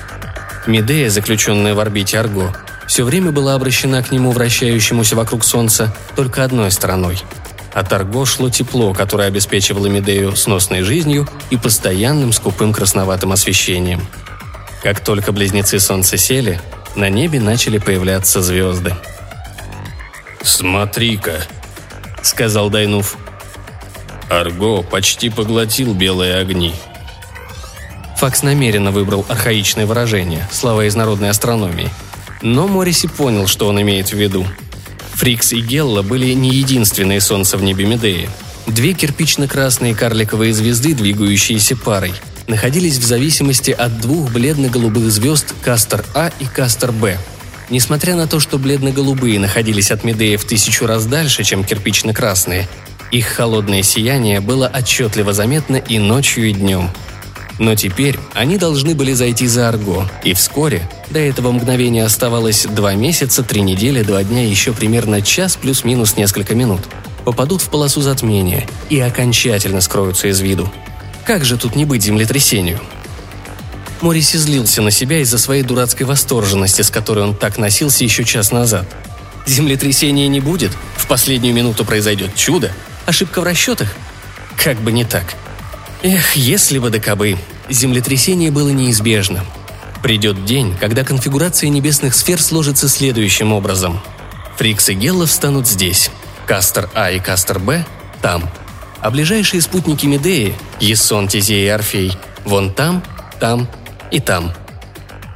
Медея, 0.67 1.09
заключенная 1.09 1.75
в 1.75 1.79
орбите 1.79 2.19
Арго, 2.19 2.55
все 2.87 3.03
время 3.03 3.31
была 3.31 3.53
обращена 3.53 4.01
к 4.01 4.11
нему, 4.11 4.31
вращающемуся 4.31 5.15
вокруг 5.15 5.43
Солнца, 5.43 5.95
только 6.15 6.43
одной 6.43 6.71
стороной. 6.71 7.21
От 7.73 7.91
Арго 7.91 8.25
шло 8.25 8.49
тепло, 8.49 8.93
которое 8.93 9.27
обеспечивало 9.27 9.87
Медею 9.87 10.35
сносной 10.35 10.81
жизнью 10.81 11.27
и 11.49 11.57
постоянным 11.57 12.31
скупым 12.31 12.73
красноватым 12.73 13.31
освещением. 13.31 14.07
Как 14.81 15.01
только 15.01 15.31
близнецы 15.31 15.79
Солнца 15.79 16.15
сели, 16.17 16.61
на 16.95 17.09
небе 17.09 17.39
начали 17.39 17.77
появляться 17.77 18.41
звезды. 18.41 18.93
«Смотри-ка»,— 20.41 21.41
сказал 22.21 22.69
Дайнув. 22.69 23.17
Арго 24.29 24.81
почти 24.81 25.29
поглотил 25.29 25.93
белые 25.93 26.35
огни. 26.35 26.73
Факс 28.17 28.43
намеренно 28.43 28.91
выбрал 28.91 29.25
архаичное 29.27 29.85
выражение, 29.85 30.47
слова 30.51 30.85
из 30.87 30.95
народной 30.95 31.29
астрономии. 31.29 31.89
Но 32.41 32.67
Морриси 32.67 33.07
понял, 33.07 33.47
что 33.47 33.67
он 33.67 33.81
имеет 33.81 34.09
в 34.09 34.13
виду. 34.13 34.45
Фрикс 35.15 35.53
и 35.53 35.61
Гелла 35.61 36.01
были 36.01 36.33
не 36.33 36.49
единственные 36.49 37.21
солнца 37.21 37.57
в 37.57 37.63
небе 37.63 37.85
Медеи. 37.85 38.29
Две 38.67 38.93
кирпично-красные 38.93 39.95
карликовые 39.95 40.53
звезды, 40.53 40.93
двигающиеся 40.93 41.75
парой, 41.75 42.13
находились 42.47 42.97
в 42.97 43.05
зависимости 43.05 43.71
от 43.71 44.01
двух 44.01 44.31
бледно-голубых 44.31 45.11
звезд 45.11 45.53
Кастер 45.61 46.03
А 46.13 46.31
и 46.39 46.45
Кастер 46.45 46.91
Б. 46.91 47.17
Несмотря 47.69 48.15
на 48.15 48.27
то, 48.27 48.39
что 48.39 48.57
бледно-голубые 48.57 49.39
находились 49.39 49.91
от 49.91 50.03
Медеи 50.03 50.35
в 50.35 50.45
тысячу 50.45 50.85
раз 50.85 51.05
дальше, 51.05 51.43
чем 51.43 51.63
кирпично-красные, 51.63 52.67
их 53.11 53.27
холодное 53.27 53.83
сияние 53.83 54.39
было 54.39 54.67
отчетливо 54.67 55.33
заметно 55.33 55.77
и 55.77 55.97
ночью, 55.99 56.49
и 56.49 56.53
днем. 56.53 56.89
Но 57.57 57.75
теперь 57.75 58.19
они 58.33 58.57
должны 58.57 58.95
были 58.95 59.13
зайти 59.13 59.47
за 59.47 59.69
Арго, 59.69 60.09
и 60.23 60.33
вскоре, 60.33 60.89
до 61.09 61.19
этого 61.19 61.51
мгновения 61.51 62.03
оставалось 62.03 62.65
два 62.65 62.95
месяца, 62.95 63.43
три 63.43 63.61
недели, 63.61 64.03
два 64.03 64.23
дня 64.23 64.43
и 64.43 64.49
еще 64.49 64.73
примерно 64.73 65.21
час 65.21 65.55
плюс-минус 65.55 66.17
несколько 66.17 66.53
минут, 66.53 66.81
попадут 67.23 67.61
в 67.61 67.69
полосу 67.69 68.01
затмения 68.01 68.67
и 68.89 68.99
окончательно 68.99 69.81
скроются 69.81 70.27
из 70.27 70.39
виду. 70.41 70.71
Как 71.23 71.45
же 71.45 71.57
тут 71.57 71.75
не 71.75 71.85
быть 71.85 72.03
землетрясению? 72.03 72.79
Морис 74.01 74.35
излился 74.35 74.81
на 74.81 74.91
себя 74.91 75.19
из-за 75.19 75.37
своей 75.37 75.63
дурацкой 75.63 76.05
восторженности, 76.05 76.81
с 76.81 76.89
которой 76.89 77.23
он 77.23 77.35
так 77.35 77.57
носился 77.57 78.03
еще 78.03 78.25
час 78.25 78.51
назад. 78.51 78.85
Землетрясения 79.45 80.27
не 80.27 80.41
будет, 80.41 80.71
в 80.97 81.07
последнюю 81.07 81.55
минуту 81.55 81.85
произойдет 81.85 82.35
чудо, 82.35 82.71
Ошибка 83.05 83.41
в 83.41 83.43
расчетах? 83.43 83.89
Как 84.57 84.77
бы 84.81 84.91
не 84.91 85.05
так. 85.05 85.35
Эх, 86.07 86.35
если 86.35 86.77
бы 86.77 86.91
да 86.91 86.99
кабы. 86.99 87.35
Землетрясение 87.67 88.51
было 88.51 88.69
неизбежно. 88.69 89.43
Придет 90.03 90.45
день, 90.45 90.77
когда 90.79 91.03
конфигурация 91.03 91.71
небесных 91.71 92.13
сфер 92.13 92.39
сложится 92.39 92.87
следующим 92.87 93.51
образом. 93.51 93.99
Фрикс 94.57 94.89
и 94.89 94.93
Гелла 94.93 95.25
встанут 95.25 95.67
здесь. 95.67 96.11
Кастер 96.45 96.91
А 96.93 97.09
и 97.09 97.19
Кастер 97.19 97.57
Б– 97.57 97.87
там. 98.21 98.47
А 99.01 99.09
ближайшие 99.09 99.63
спутники 99.63 100.05
Медеи– 100.05 100.53
Ессон, 100.79 101.27
Тизей 101.27 101.65
и 101.65 101.69
Орфей– 101.69 102.15
вон 102.45 102.71
там, 102.71 103.01
там 103.39 103.67
и 104.11 104.19
там. 104.19 104.53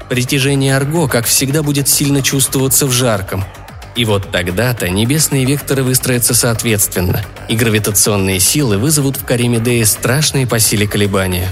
Притяжение 0.07 0.77
Арго, 0.77 1.07
как 1.07 1.25
всегда, 1.25 1.63
будет 1.63 1.87
сильно 1.87 2.21
чувствоваться 2.21 2.85
в 2.85 2.91
жарком– 2.91 3.43
и 3.99 4.05
вот 4.05 4.31
тогда-то 4.31 4.89
небесные 4.89 5.43
векторы 5.43 5.83
выстроятся 5.83 6.33
соответственно, 6.33 7.21
и 7.49 7.55
гравитационные 7.57 8.39
силы 8.39 8.77
вызовут 8.77 9.17
в 9.17 9.25
коре 9.25 9.49
Медеи 9.49 9.83
страшные 9.83 10.47
по 10.47 10.57
силе 10.57 10.87
колебания. 10.87 11.49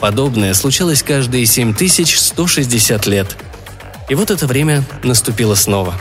Подобное 0.00 0.52
случалось 0.54 1.04
каждые 1.04 1.46
7160 1.46 3.06
лет. 3.06 3.36
И 4.08 4.16
вот 4.16 4.32
это 4.32 4.48
время 4.48 4.82
наступило 5.04 5.54
снова. 5.54 5.94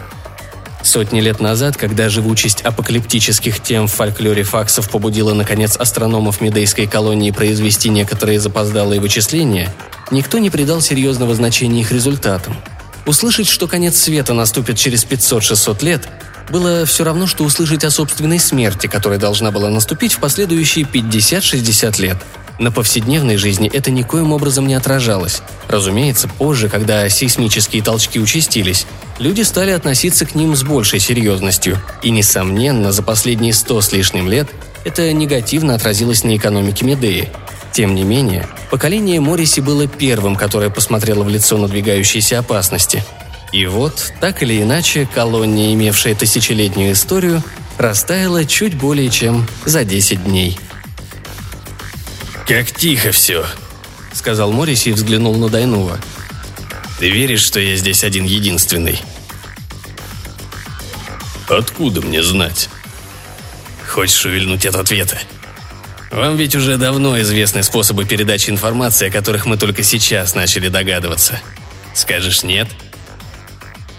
Сотни 0.81 1.21
лет 1.21 1.39
назад, 1.39 1.77
когда 1.77 2.09
живучесть 2.09 2.61
апокалиптических 2.61 3.61
тем 3.61 3.85
в 3.85 3.93
фольклоре 3.93 4.41
факсов 4.41 4.89
побудила, 4.89 5.35
наконец, 5.35 5.77
астрономов 5.77 6.41
Медейской 6.41 6.87
колонии 6.87 7.29
произвести 7.29 7.89
некоторые 7.89 8.39
запоздалые 8.39 8.99
вычисления, 8.99 9.71
никто 10.09 10.39
не 10.39 10.49
придал 10.49 10.81
серьезного 10.81 11.35
значения 11.35 11.81
их 11.81 11.91
результатам– 11.91 12.55
Услышать, 13.05 13.47
что 13.47 13.67
конец 13.67 13.97
света 13.97 14.33
наступит 14.33 14.77
через 14.77 15.05
500-600 15.05 15.85
лет, 15.85 16.07
было 16.49 16.85
все 16.85 17.03
равно, 17.03 17.27
что 17.27 17.43
услышать 17.43 17.83
о 17.83 17.91
собственной 17.91 18.39
смерти, 18.39 18.87
которая 18.87 19.19
должна 19.19 19.51
была 19.51 19.69
наступить 19.69 20.13
в 20.13 20.19
последующие 20.19 20.85
50-60 20.85 22.01
лет. 22.01 22.17
На 22.59 22.71
повседневной 22.71 23.37
жизни 23.37 23.69
это 23.71 23.89
никоим 23.89 24.33
образом 24.33 24.67
не 24.67 24.73
отражалось. 24.73 25.41
Разумеется, 25.69 26.27
позже, 26.27 26.67
когда 26.67 27.07
сейсмические 27.07 27.81
толчки 27.81 28.19
участились, 28.19 28.85
люди 29.17 29.43
стали 29.43 29.71
относиться 29.71 30.25
к 30.25 30.35
ним 30.35 30.55
с 30.57 30.63
большей 30.63 30.99
серьезностью. 30.99 31.81
И, 32.03 32.09
несомненно, 32.09 32.91
за 32.91 33.01
последние 33.01 33.53
сто 33.53 33.79
с 33.79 33.93
лишним 33.93 34.27
лет 34.27 34.49
это 34.83 35.11
негативно 35.13 35.75
отразилось 35.75 36.25
на 36.25 36.35
экономике 36.35 36.85
Медеи, 36.85 37.29
тем 37.71 37.95
не 37.95 38.03
менее, 38.03 38.47
поколение 38.71 39.19
Морриси 39.19 39.59
было 39.59 39.87
первым, 39.87 40.35
которое 40.35 40.69
посмотрело 40.69 41.23
в 41.23 41.29
лицо 41.29 41.57
надвигающейся 41.57 42.39
опасности. 42.39 43.03
И 43.51 43.65
вот, 43.65 44.13
так 44.19 44.43
или 44.43 44.61
иначе, 44.61 45.07
колония, 45.11 45.73
имевшая 45.73 46.15
тысячелетнюю 46.15 46.93
историю, 46.93 47.43
растаяла 47.77 48.45
чуть 48.45 48.75
более 48.75 49.09
чем 49.09 49.47
за 49.65 49.83
10 49.83 50.23
дней. 50.25 50.59
«Как 52.47 52.71
тихо 52.71 53.11
все»,— 53.11 53.45
сказал 54.13 54.51
Морриси 54.51 54.89
и 54.89 54.93
взглянул 54.93 55.35
на 55.35 55.49
Дайнува. 55.49 55.99
«Ты 56.99 57.09
веришь, 57.09 57.43
что 57.43 57.59
я 57.59 57.75
здесь 57.75 58.03
один 58.03 58.25
единственный?» 58.25 58.99
«Откуда 61.47 62.01
мне 62.01 62.21
знать?» 62.21 62.69
«Хочешь 63.87 64.25
увильнуть 64.25 64.65
от 64.65 64.75
ответа?» 64.75 65.19
Вам 66.11 66.37
ведь 66.37 66.55
уже 66.55 66.77
давно 66.77 67.19
известны 67.21 67.61
способы 67.61 68.03
передачи 68.03 68.49
информации, 68.49 69.09
о 69.09 69.11
которых 69.11 69.45
мы 69.45 69.57
только 69.57 69.83
сейчас 69.83 70.33
начали 70.33 70.67
догадываться. 70.67 71.39
Скажешь 71.93 72.43
нет? 72.43 72.67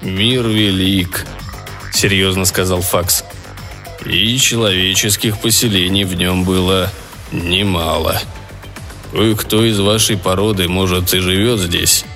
«Мир 0.02 0.48
велик»,— 0.48 1.26
серьезно 1.92 2.46
сказал 2.46 2.80
Факс. 2.80 3.22
«И 4.04 4.38
человеческих 4.38 5.38
поселений 5.38 6.04
в 6.04 6.14
нем 6.14 6.44
было 6.44 6.90
немало. 7.32 8.20
Кое-кто 9.12 9.64
из 9.64 9.78
вашей 9.78 10.16
породы, 10.16 10.68
может, 10.68 11.12
и 11.12 11.18
живет 11.18 11.60
здесь, 11.60 12.06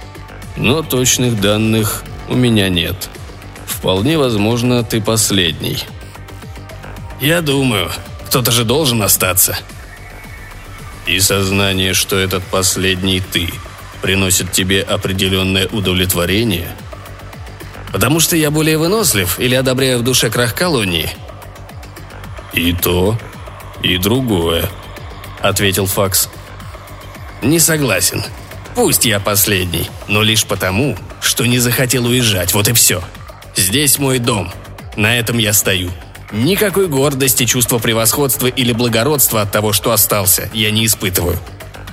но 0.57 0.83
точных 0.83 1.41
данных 1.41 2.05
у 2.29 2.35
меня 2.35 2.69
нет. 2.69 3.11
Вполне 3.67 4.17
возможно, 4.17 4.83
ты 4.83 5.03
последний». 5.03 5.79
«Я 7.21 7.43
думаю, 7.43 7.93
кто-то 8.27 8.51
же 8.51 8.65
должен 8.65 9.03
остаться», 9.03 9.59
и 11.07 11.21
сознание, 11.21 11.95
что 11.95 12.19
этот 12.19 12.43
последний 12.45 13.21
ты, 13.21 13.49
приносит 14.03 14.53
тебе 14.53 14.83
определенное 14.83 15.69
удовлетворение? 15.69 16.69
Потому 17.93 18.21
что 18.21 18.37
я 18.37 18.51
более 18.51 18.79
вынослив 18.79 19.39
или 19.39 19.55
одобряю 19.55 20.01
в 20.01 20.03
душе 20.03 20.31
крах 20.31 20.55
колонии? 20.55 21.09
И 22.53 22.73
то, 22.73 23.19
и 23.83 23.99
другое, 23.99 24.69
ответил 25.41 25.87
Факс. 25.87 26.29
Не 27.43 27.59
согласен. 27.59 28.23
Пусть 28.75 29.05
я 29.05 29.21
последний, 29.21 29.89
но 30.09 30.23
лишь 30.23 30.45
потому, 30.45 30.97
что 31.21 31.47
не 31.47 31.59
захотел 31.59 32.07
уезжать, 32.07 32.53
вот 32.55 32.69
и 32.69 32.73
все. 32.73 33.03
Здесь 33.55 33.99
мой 33.99 34.19
дом. 34.19 34.53
На 34.97 35.19
этом 35.19 35.39
я 35.39 35.53
стою. 35.53 35.91
Никакой 36.35 36.89
гордости, 36.89 37.47
чувства 37.47 37.79
превосходства 37.79 38.49
или 38.49 38.73
благородства 38.73 39.43
от 39.43 39.53
того, 39.53 39.73
что 39.73 39.93
остался, 39.93 40.51
я 40.53 40.73
не 40.73 40.85
испытываю. 40.85 41.39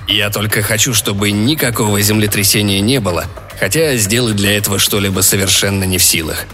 Я 0.08 0.30
только 0.30 0.62
хочу, 0.62 0.94
чтобы 0.94 1.30
никакого 1.30 2.00
землетрясения 2.00 2.80
не 2.80 2.98
было, 2.98 3.26
хотя 3.60 3.94
сделать 3.94 4.34
для 4.34 4.56
этого 4.56 4.80
что-либо 4.80 5.20
совершенно 5.20 5.84
не 5.84 5.98
в 5.98 6.02
силах. 6.02 6.46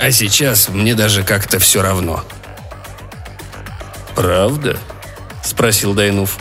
А 0.00 0.10
сейчас 0.10 0.68
мне 0.68 0.96
даже 0.96 1.22
как-то 1.22 1.60
все 1.60 1.80
равно. 1.80 2.24
«Правда?»– 4.16 4.76
спросил 5.44 5.94
Дайнув. 5.94 6.38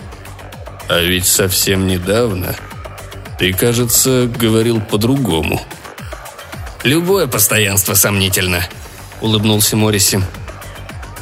«А 0.90 1.00
ведь 1.00 1.28
совсем 1.28 1.86
недавно 1.86 2.56
ты, 3.38 3.54
кажется, 3.54 4.28
говорил 4.36 4.82
по-другому». 4.82 5.62
«Любое 6.84 7.28
постоянство 7.28 7.94
сомнительно»,– 7.94 8.68
улыбнулся 9.22 9.78
Морриси. 9.78 10.24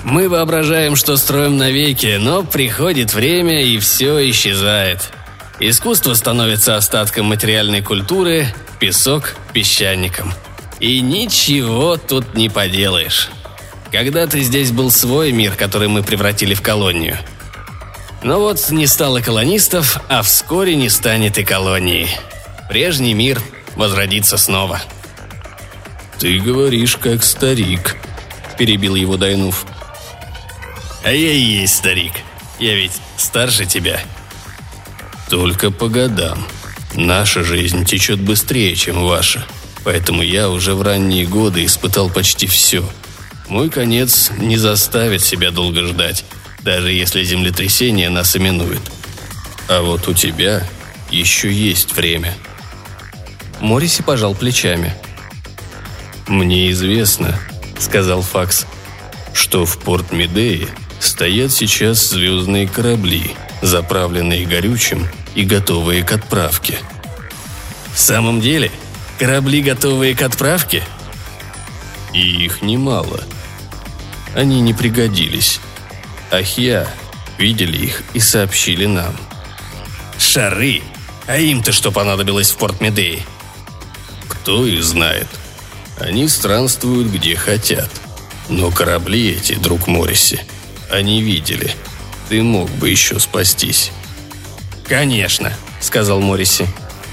Мы 0.09 0.27
воображаем, 0.27 0.95
что 0.95 1.17
строим 1.17 1.57
навеки, 1.57 2.17
но 2.19 2.43
приходит 2.43 3.13
время, 3.13 3.61
и 3.61 3.77
все 3.77 4.27
исчезает. 4.31 5.11
Искусство 5.59 6.15
становится 6.15 6.75
остатком 6.75 7.27
материальной 7.27 7.83
культуры, 7.83 8.47
песок– 8.79 9.35
песчаником. 9.53 10.33
И 10.79 10.99
ничего 11.01 11.97
тут 11.97 12.33
не 12.33 12.49
поделаешь. 12.49 13.29
Когда-то 13.91 14.39
здесь 14.39 14.71
был 14.71 14.89
свой 14.89 15.31
мир, 15.31 15.53
который 15.53 15.89
мы 15.89 16.01
превратили 16.01 16.55
в 16.55 16.63
колонию. 16.63 17.17
Но 18.23 18.39
вот 18.39 18.71
не 18.71 18.87
стало 18.87 19.21
колонистов, 19.21 20.01
а 20.09 20.23
вскоре 20.23 20.75
не 20.75 20.89
станет 20.89 21.37
и 21.37 21.43
колонии. 21.43 22.07
Прежний 22.67 23.13
мир 23.13 23.39
возродится 23.75 24.37
снова. 24.37 24.81
«Ты 26.17 26.39
говоришь, 26.39 26.97
как 26.97 27.23
старик»,– 27.23 27.95
перебил 28.57 28.95
его 28.95 29.15
Дайнув. 29.15 29.65
А 31.03 31.11
я 31.11 31.31
и 31.31 31.39
есть 31.39 31.77
старик. 31.77 32.13
Я 32.59 32.75
ведь 32.75 32.91
старше 33.17 33.65
тебя. 33.65 34.01
Только 35.29 35.71
по 35.71 35.87
годам. 35.87 36.45
Наша 36.95 37.43
жизнь 37.43 37.85
течет 37.85 38.19
быстрее, 38.19 38.75
чем 38.75 39.05
ваша. 39.05 39.45
Поэтому 39.83 40.21
я 40.21 40.49
уже 40.49 40.73
в 40.73 40.81
ранние 40.81 41.25
годы 41.25 41.65
испытал 41.65 42.09
почти 42.09 42.47
все. 42.47 42.83
Мой 43.47 43.69
конец 43.69 44.31
не 44.37 44.57
заставит 44.57 45.23
себя 45.23 45.51
долго 45.51 45.87
ждать, 45.87 46.25
даже 46.61 46.91
если 46.91 47.23
землетрясение 47.23 48.09
нас 48.09 48.35
именует. 48.35 48.81
А 49.69 49.81
вот 49.81 50.07
у 50.07 50.13
тебя 50.13 50.67
еще 51.09 51.51
есть 51.51 51.93
время. 51.95 52.35
Мориси 53.61 54.01
пожал 54.01 54.35
плечами. 54.35 54.93
«Мне 56.27 56.69
известно»,— 56.71 57.39
сказал 57.79 58.21
Факс,— 58.21 58.67
«что 59.33 59.65
в 59.65 59.79
порт 59.79 60.11
Медеи 60.11 60.67
стоят 60.99 61.51
сейчас 61.51 62.09
звездные 62.09 62.67
корабли, 62.67 63.35
заправленные 63.61 64.45
горючим 64.45 65.07
и 65.35 65.43
готовые 65.43 66.03
к 66.03 66.11
отправке. 66.11 66.77
В 67.93 67.99
самом 67.99 68.41
деле, 68.41 68.71
корабли, 69.17 69.61
готовые 69.61 70.15
к 70.15 70.21
отправке? 70.21 70.83
И 72.13 72.45
их 72.45 72.61
немало. 72.61 73.23
Они 74.35 74.61
не 74.61 74.73
пригодились. 74.73 75.59
Ахья 76.31 76.87
видели 77.37 77.77
их 77.77 78.03
и 78.13 78.19
сообщили 78.19 78.85
нам. 78.85 79.15
Шары! 80.17 80.81
А 81.27 81.37
им-то 81.37 81.71
что 81.71 81.91
понадобилось 81.91 82.51
в 82.51 82.57
порт 82.57 82.81
Медеи? 82.81 83.23
Кто 84.27 84.65
их 84.65 84.83
знает. 84.83 85.27
Они 85.99 86.27
странствуют 86.27 87.09
где 87.09 87.35
хотят. 87.35 87.89
Но 88.47 88.71
корабли 88.71 89.31
эти, 89.31 89.53
друг 89.53 89.87
Морриси, 89.87 90.41
они 90.91 91.21
видели. 91.21 91.71
Ты 92.29 92.41
мог 92.43 92.69
бы 92.71 92.89
еще 92.89 93.19
спастись». 93.19 93.91
«Конечно»,— 94.87 95.53
сказал 95.79 96.19
Морриси. 96.19 96.67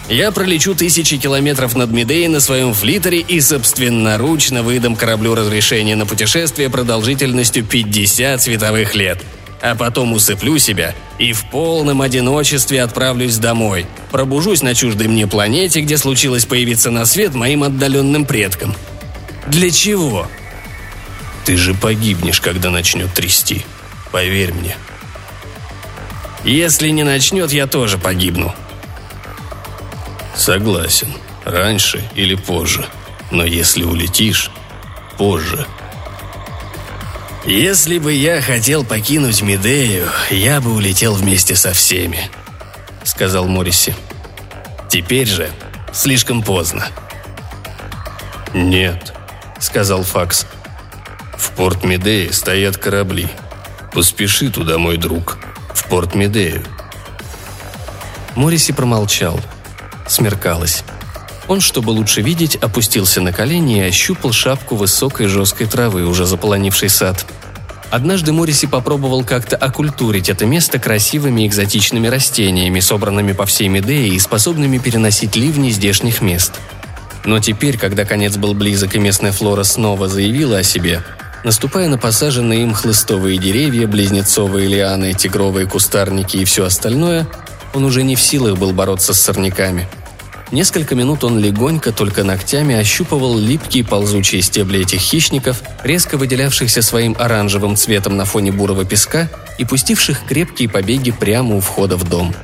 «Я 0.09 0.31
пролечу 0.31 0.75
тысячи 0.75 1.19
километров 1.19 1.75
над 1.75 1.91
Медеей 1.91 2.29
на 2.29 2.41
своем 2.41 2.73
флитере 2.73 3.21
и 3.21 3.41
собственноручно 3.41 4.63
выдам 4.63 4.97
кораблю 4.97 5.35
разрешение 5.35 5.97
на 5.97 6.07
путешествие 6.07 6.71
продолжительностью 6.71 7.65
50 7.65 8.41
световых 8.41 8.95
лет. 8.95 9.19
А 9.61 9.75
потом 9.75 10.13
усыплю 10.13 10.59
себя 10.59 10.95
и 11.19 11.33
в 11.33 11.51
полном 11.51 12.03
одиночестве 12.03 12.83
отправлюсь 12.83 13.39
домой. 13.39 13.87
Пробужусь 14.11 14.63
на 14.63 14.75
чуждой 14.75 15.09
мне 15.09 15.27
планете, 15.27 15.81
где 15.81 15.97
случилось 15.99 16.45
появиться 16.45 16.91
на 16.91 17.05
свет 17.05 17.35
моим 17.35 17.63
отдаленным 17.65 18.25
предкам. 18.27 18.75
Для 19.47 19.71
чего?» 19.71 20.29
Ты 21.47 21.57
же 21.57 21.75
погибнешь, 21.75 22.41
когда 22.41 22.71
начнет 22.71 23.15
трясти. 23.15 23.65
Поверь 24.11 24.53
мне. 24.53 24.77
Если 26.43 26.89
не 26.89 27.05
начнет, 27.05 27.53
я 27.53 27.69
тоже 27.69 27.99
погибну. 27.99 28.53
Согласен. 30.35 31.15
Раньше 31.45 32.03
или 32.17 32.35
позже. 32.35 32.85
Но 33.31 33.45
если 33.45 33.85
улетишь, 33.85 34.51
позже. 35.19 35.65
Если 37.45 37.99
бы 37.99 38.13
я 38.13 38.43
хотел 38.43 38.85
покинуть 38.85 39.41
Медею, 39.41 40.09
я 40.31 40.61
бы 40.61 40.75
улетел 40.75 41.15
вместе 41.15 41.55
со 41.55 41.73
всеми, 41.73 42.29
сказал 43.05 43.47
Морриси. 43.47 43.95
Теперь 44.89 45.29
же 45.29 45.49
слишком 45.93 46.43
поздно. 46.43 46.89
Нет, 48.53 49.15
сказал 49.61 50.03
Факс. 50.03 50.45
Порт 51.57 51.85
Медеи 51.85 52.29
стоят 52.33 52.77
корабли. 52.77 53.29
Поспеши 53.93 54.51
туда, 54.51 54.77
мой 54.77 54.99
друг. 54.99 55.39
В 55.75 55.87
порт 55.89 56.15
Медею. 56.15 56.63
Мориси 58.35 58.75
промолчал. 58.75 59.41
Смеркалось. 60.07 60.85
Он, 61.49 61.63
чтобы 61.63 61.91
лучше 61.91 62.21
видеть, 62.21 62.57
опустился 62.57 63.23
на 63.23 63.33
колени 63.33 63.79
и 63.79 63.89
ощупал 63.89 64.33
шапку 64.33 64.77
высокой 64.77 65.29
жесткой 65.29 65.67
травы, 65.67 66.05
уже 66.05 66.27
заполонивший 66.27 66.91
сад. 66.91 67.25
Однажды 67.91 68.33
Мориси 68.33 68.67
попробовал 68.67 69.25
как-то 69.25 69.57
окультурить 69.57 70.29
это 70.29 70.45
место 70.45 70.79
красивыми 70.79 71.47
экзотичными 71.47 72.09
растениями, 72.09 72.81
собранными 72.81 73.33
по 73.33 73.47
всей 73.47 73.69
Медее 73.69 74.09
и 74.09 74.19
способными 74.19 74.77
переносить 74.77 75.37
ливни 75.37 75.71
здешних 75.71 76.21
мест. 76.21 76.53
Но 77.25 77.39
теперь, 77.39 77.79
когда 77.79 78.05
конец 78.05 78.37
был 78.37 78.53
близок 78.53 78.95
и 78.95 78.99
местная 78.99 79.33
флора 79.33 79.63
снова 79.63 80.09
заявила 80.09 80.59
о 80.59 80.63
себе, 80.63 81.03
Наступая 81.45 81.89
на 81.89 81.99
посаженные 81.99 82.63
им 82.63 82.75
хлыстовые 82.75 83.39
деревья, 83.39 83.87
близнецовые 83.87 84.69
лианы, 84.69 85.13
тигровые 85.13 85.67
кустарники 85.67 86.39
и 86.39 86.45
все 86.45 86.65
остальное, 86.65 87.27
он 87.75 87.85
уже 87.85 88.03
не 88.03 88.17
в 88.17 88.21
силах 88.21 88.59
был 88.59 88.73
бороться 88.73 89.15
с 89.15 89.21
сорняками. 89.21 89.87
Несколько 90.53 90.95
минут 90.95 91.25
он 91.25 91.39
легонько, 91.39 91.93
только 91.93 92.23
ногтями 92.23 92.75
ощупывал 92.75 93.37
липкие 93.37 93.85
ползучие 93.85 94.43
стебли 94.43 94.81
этих 94.81 95.01
хищников, 95.01 95.61
резко 95.83 96.17
выделявшихся 96.17 96.83
своим 96.83 97.17
оранжевым 97.19 97.77
цветом 97.77 98.17
на 98.17 98.25
фоне 98.25 98.53
бурого 98.53 98.85
песка 98.85 99.29
и 99.59 99.65
пустивших 99.65 100.25
крепкие 100.27 100.69
побеги 100.69 101.11
прямо 101.11 101.57
у 101.57 101.61
входа 101.61 101.97
в 101.97 102.09
дом. 102.09 102.35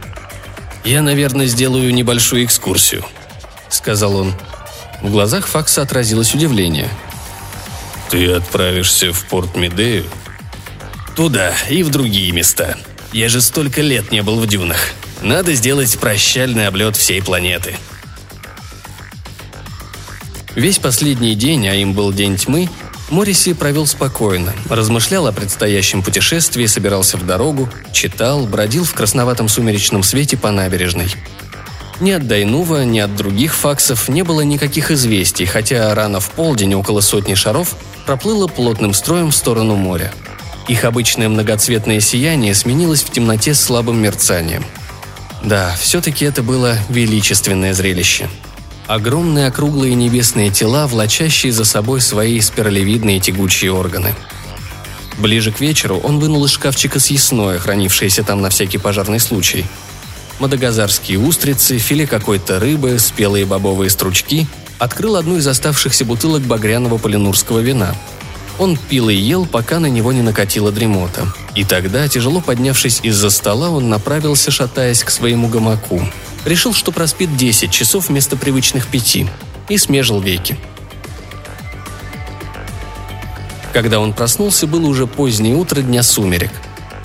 «Я, 0.84 1.00
наверное, 1.00 1.46
сделаю 1.46 1.94
небольшую 1.94 2.44
экскурсию»,— 2.44 3.04
сказал 3.68 4.16
он. 4.16 4.34
В 5.00 5.10
глазах 5.10 5.46
Факса 5.46 5.82
отразилось 5.82 6.34
удивление— 6.34 6.88
«Ты 8.12 8.30
отправишься 8.30 9.10
в 9.10 9.24
порт 9.24 9.56
Медею?» 9.56 10.04
«Туда 11.16 11.54
и 11.70 11.82
в 11.82 11.88
другие 11.88 12.30
места. 12.32 12.76
Я 13.10 13.30
же 13.30 13.40
столько 13.40 13.80
лет 13.80 14.12
не 14.12 14.20
был 14.20 14.38
в 14.38 14.46
дюнах. 14.46 14.90
Надо 15.22 15.54
сделать 15.54 15.98
прощальный 15.98 16.66
облет 16.66 16.94
всей 16.94 17.22
планеты». 17.22 17.74
Весь 20.54 20.78
последний 20.78 21.34
день, 21.34 21.66
а 21.66 21.74
им 21.74 21.94
был 21.94 22.12
день 22.12 22.36
тьмы, 22.36 22.68
Морриси 23.08 23.54
провел 23.54 23.86
спокойно, 23.86 24.52
размышлял 24.68 25.26
о 25.26 25.32
предстоящем 25.32 26.02
путешествии, 26.02 26.66
собирался 26.66 27.16
в 27.16 27.24
дорогу, 27.24 27.70
читал, 27.94 28.44
бродил 28.44 28.84
в 28.84 28.92
красноватом 28.92 29.48
сумеречном 29.48 30.02
свете 30.02 30.36
по 30.36 30.50
набережной. 30.50 31.08
Ни 32.00 32.10
от 32.10 32.26
Дайнува, 32.26 32.84
ни 32.84 32.98
от 32.98 33.16
других 33.16 33.54
факсов 33.54 34.10
не 34.10 34.22
было 34.22 34.42
никаких 34.42 34.90
известий, 34.90 35.46
хотя 35.46 35.94
рано 35.94 36.20
в 36.20 36.30
полдень 36.32 36.74
около 36.74 37.00
сотни 37.00 37.34
шаров 37.34 37.74
проплыло 38.06 38.46
плотным 38.46 38.94
строем 38.94 39.30
в 39.30 39.36
сторону 39.36 39.76
моря. 39.76 40.12
Их 40.68 40.84
обычное 40.84 41.28
многоцветное 41.28 42.00
сияние 42.00 42.54
сменилось 42.54 43.02
в 43.02 43.10
темноте 43.10 43.54
слабым 43.54 44.00
мерцанием. 44.00 44.64
Да, 45.42 45.74
все-таки 45.80 46.24
это 46.24 46.42
было 46.42 46.76
величественное 46.88 47.74
зрелище. 47.74 48.28
Огромные 48.86 49.46
округлые 49.46 49.94
небесные 49.94 50.50
тела, 50.50 50.86
влачащие 50.86 51.52
за 51.52 51.64
собой 51.64 52.00
свои 52.00 52.40
спиралевидные 52.40 53.20
тягучие 53.20 53.72
органы. 53.72 54.14
Ближе 55.18 55.52
к 55.52 55.60
вечеру 55.60 55.98
он 55.98 56.18
вынул 56.18 56.44
из 56.44 56.50
шкафчика 56.52 56.98
съестное, 57.00 57.58
хранившееся 57.58 58.22
там 58.22 58.40
на 58.40 58.50
всякий 58.50 58.78
пожарный 58.78 59.20
случай. 59.20 59.64
Мадагаскарские 60.38 61.18
устрицы, 61.18 61.78
филе 61.78 62.06
какой-то 62.06 62.58
рыбы, 62.58 62.98
спелые 62.98 63.44
бобовые 63.44 63.90
стручки, 63.90 64.46
открыл 64.82 65.16
одну 65.16 65.36
из 65.36 65.46
оставшихся 65.46 66.04
бутылок 66.04 66.42
багряного 66.42 66.98
полинурского 66.98 67.60
вина– 67.60 67.94
он 68.58 68.76
пил 68.76 69.08
и 69.08 69.14
ел, 69.14 69.46
пока 69.46 69.80
на 69.80 69.86
него 69.86 70.12
не 70.12 70.22
накатила 70.22 70.70
дремота. 70.70 71.26
И 71.54 71.64
тогда, 71.64 72.06
тяжело 72.08 72.40
поднявшись 72.40 73.00
из-за 73.02 73.30
стола, 73.30 73.70
он 73.70 73.88
направился, 73.88 74.50
шатаясь 74.50 75.02
к 75.02 75.10
своему 75.10 75.48
гамаку. 75.48 76.00
Решил, 76.44 76.74
что 76.74 76.92
проспит 76.92 77.36
10 77.36 77.70
часов 77.70 78.08
вместо 78.08 78.36
привычных 78.36 78.88
пяти. 78.88 79.26
И 79.68 79.78
смежил 79.78 80.20
веки. 80.20 80.56
Когда 83.72 84.00
он 84.00 84.12
проснулся, 84.12 84.66
было 84.66 84.86
уже 84.86 85.06
позднее 85.06 85.54
утро 85.54 85.80
дня 85.80 86.02
сумерек. 86.02 86.50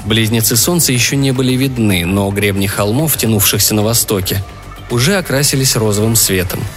Близнецы 0.05 0.57
солнца 0.57 0.91
еще 0.91 1.15
не 1.15 1.31
были 1.31 1.53
видны, 1.53 2.05
но 2.05 2.29
гребни 2.29 2.67
холмов, 2.67 3.17
тянувшихся 3.17 3.73
на 3.73 3.83
востоке, 3.83 4.43
уже 4.89 5.15
окрасились 5.15 5.75
розовым 5.75 6.15
светом– 6.15 6.59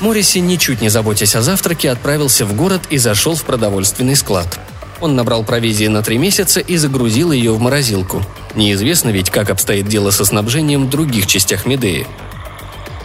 Морриси, 0.00 0.38
ничуть 0.38 0.82
не 0.82 0.90
заботясь 0.90 1.34
о 1.36 1.42
завтраке, 1.42 1.90
отправился 1.90 2.44
в 2.44 2.54
город 2.54 2.82
и 2.90 2.98
зашел 2.98 3.34
в 3.34 3.44
продовольственный 3.44 4.14
склад. 4.14 4.58
Он 5.00 5.16
набрал 5.16 5.42
провизии 5.42 5.86
на 5.86 6.02
три 6.02 6.18
месяца 6.18 6.60
и 6.60 6.76
загрузил 6.76 7.32
ее 7.32 7.52
в 7.52 7.60
морозилку. 7.60 8.22
Неизвестно 8.54 9.10
ведь, 9.10 9.30
как 9.30 9.50
обстоит 9.50 9.88
дело 9.88 10.10
со 10.10 10.24
снабжением 10.24 10.86
в 10.86 10.90
других 10.90 11.26
частях 11.26 11.66
Медеи. 11.66 12.06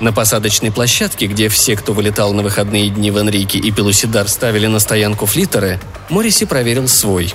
На 0.02 0.12
посадочной 0.12 0.72
площадке, 0.72 1.28
где 1.28 1.48
все, 1.48 1.76
кто 1.76 1.94
вылетал 1.94 2.34
на 2.34 2.42
выходные 2.42 2.90
дни 2.90 3.12
в 3.12 3.18
Энрике 3.18 3.60
и 3.60 3.72
Пелусидар, 3.72 4.28
ставили 4.28 4.68
на 4.68 4.80
стоянку 4.80 5.26
флиттеры, 5.26 5.80
Морриси 6.10 6.46
проверил 6.46 6.88
свой. 6.88 7.34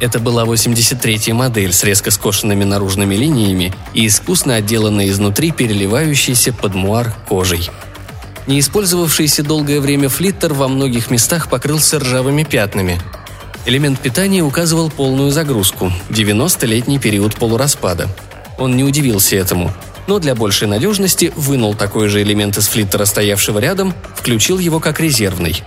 Это 0.00 0.18
была 0.18 0.44
83-я 0.44 1.34
модель 1.34 1.72
с 1.72 1.84
резко 1.84 2.10
скошенными 2.10 2.64
наружными 2.64 3.14
линиями 3.14 3.72
и 3.94 4.06
искусно 4.06 4.56
отделанной 4.56 5.10
изнутри 5.10 5.52
переливающейся 5.52 6.52
под 6.52 6.74
муар 6.74 7.14
кожей– 7.28 7.70
не 8.46 8.60
использовавшийся 8.60 9.42
долгое 9.42 9.80
время 9.80 10.08
флиттер 10.08 10.54
во 10.54 10.68
многих 10.68 11.10
местах 11.10 11.48
покрылся 11.48 11.98
ржавыми 11.98 12.44
пятнами. 12.44 13.00
Элемент 13.64 14.00
питания 14.00 14.42
указывал 14.42 14.90
полную 14.90 15.30
загрузку– 15.30 15.92
90-летний 16.10 16.98
период 16.98 17.36
полураспада. 17.36 18.08
Он 18.58 18.76
не 18.76 18.82
удивился 18.82 19.36
этому, 19.36 19.72
но 20.06 20.18
для 20.18 20.34
большей 20.34 20.66
надежности 20.66 21.32
вынул 21.36 21.74
такой 21.74 22.08
же 22.08 22.22
элемент 22.22 22.58
из 22.58 22.66
флиттера, 22.66 23.04
стоявшего 23.04 23.60
рядом, 23.60 23.94
включил 24.16 24.58
его 24.58 24.80
как 24.80 24.98
резервный. 24.98 25.62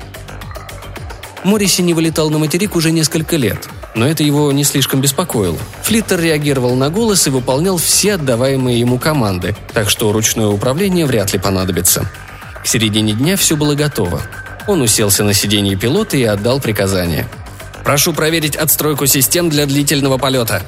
Морриси 1.45 1.81
не 1.81 1.93
вылетал 1.93 2.29
на 2.29 2.39
материк 2.39 2.75
уже 2.75 2.91
несколько 2.91 3.37
лет, 3.37 3.69
но 3.93 4.07
это 4.07 4.23
его 4.23 4.51
не 4.51 4.63
слишком 4.63 4.99
беспокоило. 4.99 5.59
Флиттер 5.83 6.19
реагировал 6.19 6.75
на 6.75 6.89
голос 6.89 7.27
и 7.27 7.29
выполнял 7.29 7.77
все 7.77 8.15
отдаваемые 8.15 8.79
ему 8.79 8.97
команды, 8.97 9.55
так 9.73 9.89
что 9.89 10.11
ручное 10.11 10.47
управление 10.47 11.05
вряд 11.05 11.33
ли 11.33 11.39
понадобится. 11.39 12.09
К 12.65 12.67
середине 12.67 13.13
дня 13.13 13.37
все 13.37 13.55
было 13.55 13.75
готово. 13.75 14.23
Он 14.67 14.81
уселся 14.81 15.23
на 15.23 15.35
сиденье 15.35 15.75
пилота 15.75 16.17
и 16.17 16.23
отдал 16.23 16.59
приказание. 16.59 17.27
«Прошу 17.83 18.11
проверить 18.11 18.55
отстройку 18.55 19.05
систем 19.05 19.51
для 19.51 19.67
длительного 19.67 20.17
полета». 20.17 20.63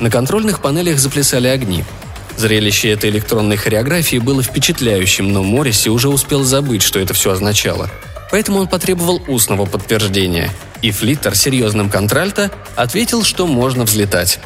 На 0.00 0.10
контрольных 0.10 0.62
панелях 0.62 0.98
заплясали 0.98 1.48
огни. 1.48 1.84
Зрелище 2.38 2.88
этой 2.92 3.10
электронной 3.10 3.58
хореографии 3.58 4.16
было 4.16 4.42
впечатляющим, 4.42 5.30
но 5.30 5.42
Морриси 5.42 5.90
уже 5.90 6.08
успел 6.08 6.44
забыть, 6.44 6.80
что 6.80 6.98
это 6.98 7.12
все 7.12 7.32
означало. 7.32 7.90
Поэтому 8.30 8.60
он 8.60 8.66
потребовал 8.66 9.22
устного 9.28 9.66
подтверждения. 9.66 10.48
И 10.80 10.92
Флиттер 10.92 11.36
серьезным 11.36 11.90
контральто 11.90 12.50
ответил, 12.74 13.22
что 13.22 13.46
можно 13.46 13.84
взлетать. 13.84 14.40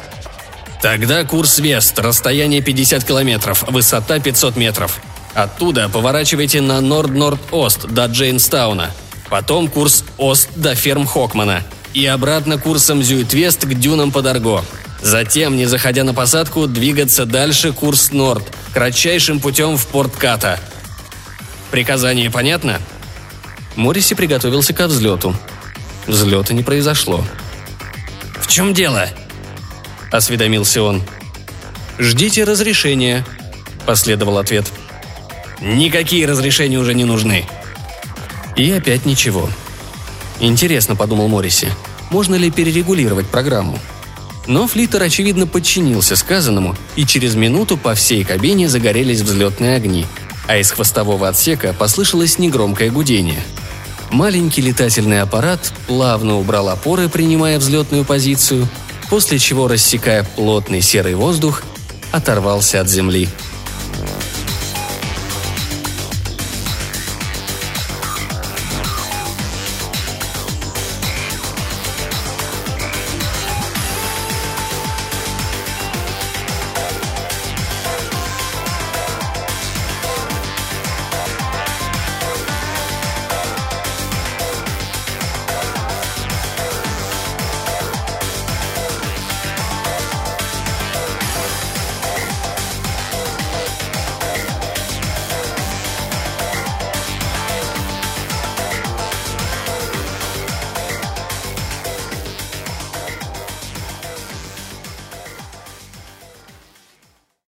«Тогда 0.81 1.23
курс 1.23 1.59
Вест, 1.59 1.97
расстояние 1.97 2.61
50 2.61 3.05
километров, 3.05 3.63
высота 3.69 4.19
500 4.19 4.57
метров», 4.57 4.99
Оттуда 5.35 5.89
поворачивайте 5.89 6.61
на 6.61 6.79
Норд-Норд-Ост 6.79 7.87
до 7.87 8.05
Джейнстауна. 8.05 8.91
Потом 9.29 9.67
курс 9.67 10.05
Ост 10.17 10.49
до 10.55 10.75
ферм 10.75 11.05
Хокмана. 11.05 11.61
И 11.93 12.05
обратно 12.05 12.57
курсом 12.57 13.03
Зюитвест 13.03 13.65
к 13.65 13.73
дюнам 13.73 14.13
под 14.13 14.27
Арго. 14.27 14.63
Затем, 15.01 15.57
не 15.57 15.65
заходя 15.65 16.05
на 16.05 16.13
посадку, 16.13 16.67
двигаться 16.67 17.25
дальше 17.25 17.73
курс 17.73 18.11
Норд, 18.11 18.43
кратчайшим 18.73 19.41
путем 19.41 19.77
в 19.77 19.85
порт 19.87 20.15
Ката. 20.15 20.57
Приказание 21.69 22.31
понятно? 22.31 22.79
Морриси 23.75 24.15
приготовился 24.15 24.73
к 24.73 24.87
взлету. 24.87 25.35
Взлета 26.07 26.53
не 26.53 26.63
произошло. 26.63 27.25
«В 28.39 28.47
чем 28.47 28.73
дело?»– 28.73 29.09
осведомился 30.11 30.81
он. 30.81 31.03
«Ждите 31.97 32.43
разрешения»,– 32.43 33.25
последовал 33.85 34.37
ответ.– 34.37 34.65
Никакие 35.61 36.25
разрешения 36.25 36.77
уже 36.77 36.93
не 36.93 37.05
нужны. 37.05 37.45
И 38.55 38.71
опять 38.71 39.05
ничего. 39.05 39.49
Интересно, 40.39 40.95
подумал 40.95 41.27
Морриси, 41.27 41.69
можно 42.09 42.35
ли 42.35 42.51
перерегулировать 42.51 43.27
программу? 43.27 43.79
Но 44.47 44.67
Флиттер, 44.67 45.01
очевидно, 45.01 45.47
подчинился 45.47 46.15
сказанному, 46.15 46.75
и 46.95 47.05
через 47.05 47.35
минуту 47.35 47.77
по 47.77 47.95
всей 47.95 48.23
кабине 48.23 48.69
загорелись 48.69 49.21
взлетные 49.21 49.75
огни, 49.75 50.05
а 50.47 50.57
из 50.57 50.71
хвостового 50.71 51.27
отсека 51.27 51.73
послышалось 51.73 52.37
негромкое 52.37 52.91
гудение. 52.91 53.41
Маленький 54.11 54.61
летательный 54.61 55.21
аппарат 55.21 55.73
плавно 55.87 56.37
убрал 56.37 56.69
опоры, 56.69 57.09
принимая 57.09 57.57
взлетную 57.57 58.05
позицию, 58.05 58.67
после 59.09 59.39
чего, 59.39 59.67
рассекая 59.67 60.23
плотный 60.23 60.81
серый 60.81 61.15
воздух, 61.15 61.63
оторвался 62.11 62.81
от 62.81 62.89
земли– 62.89 63.27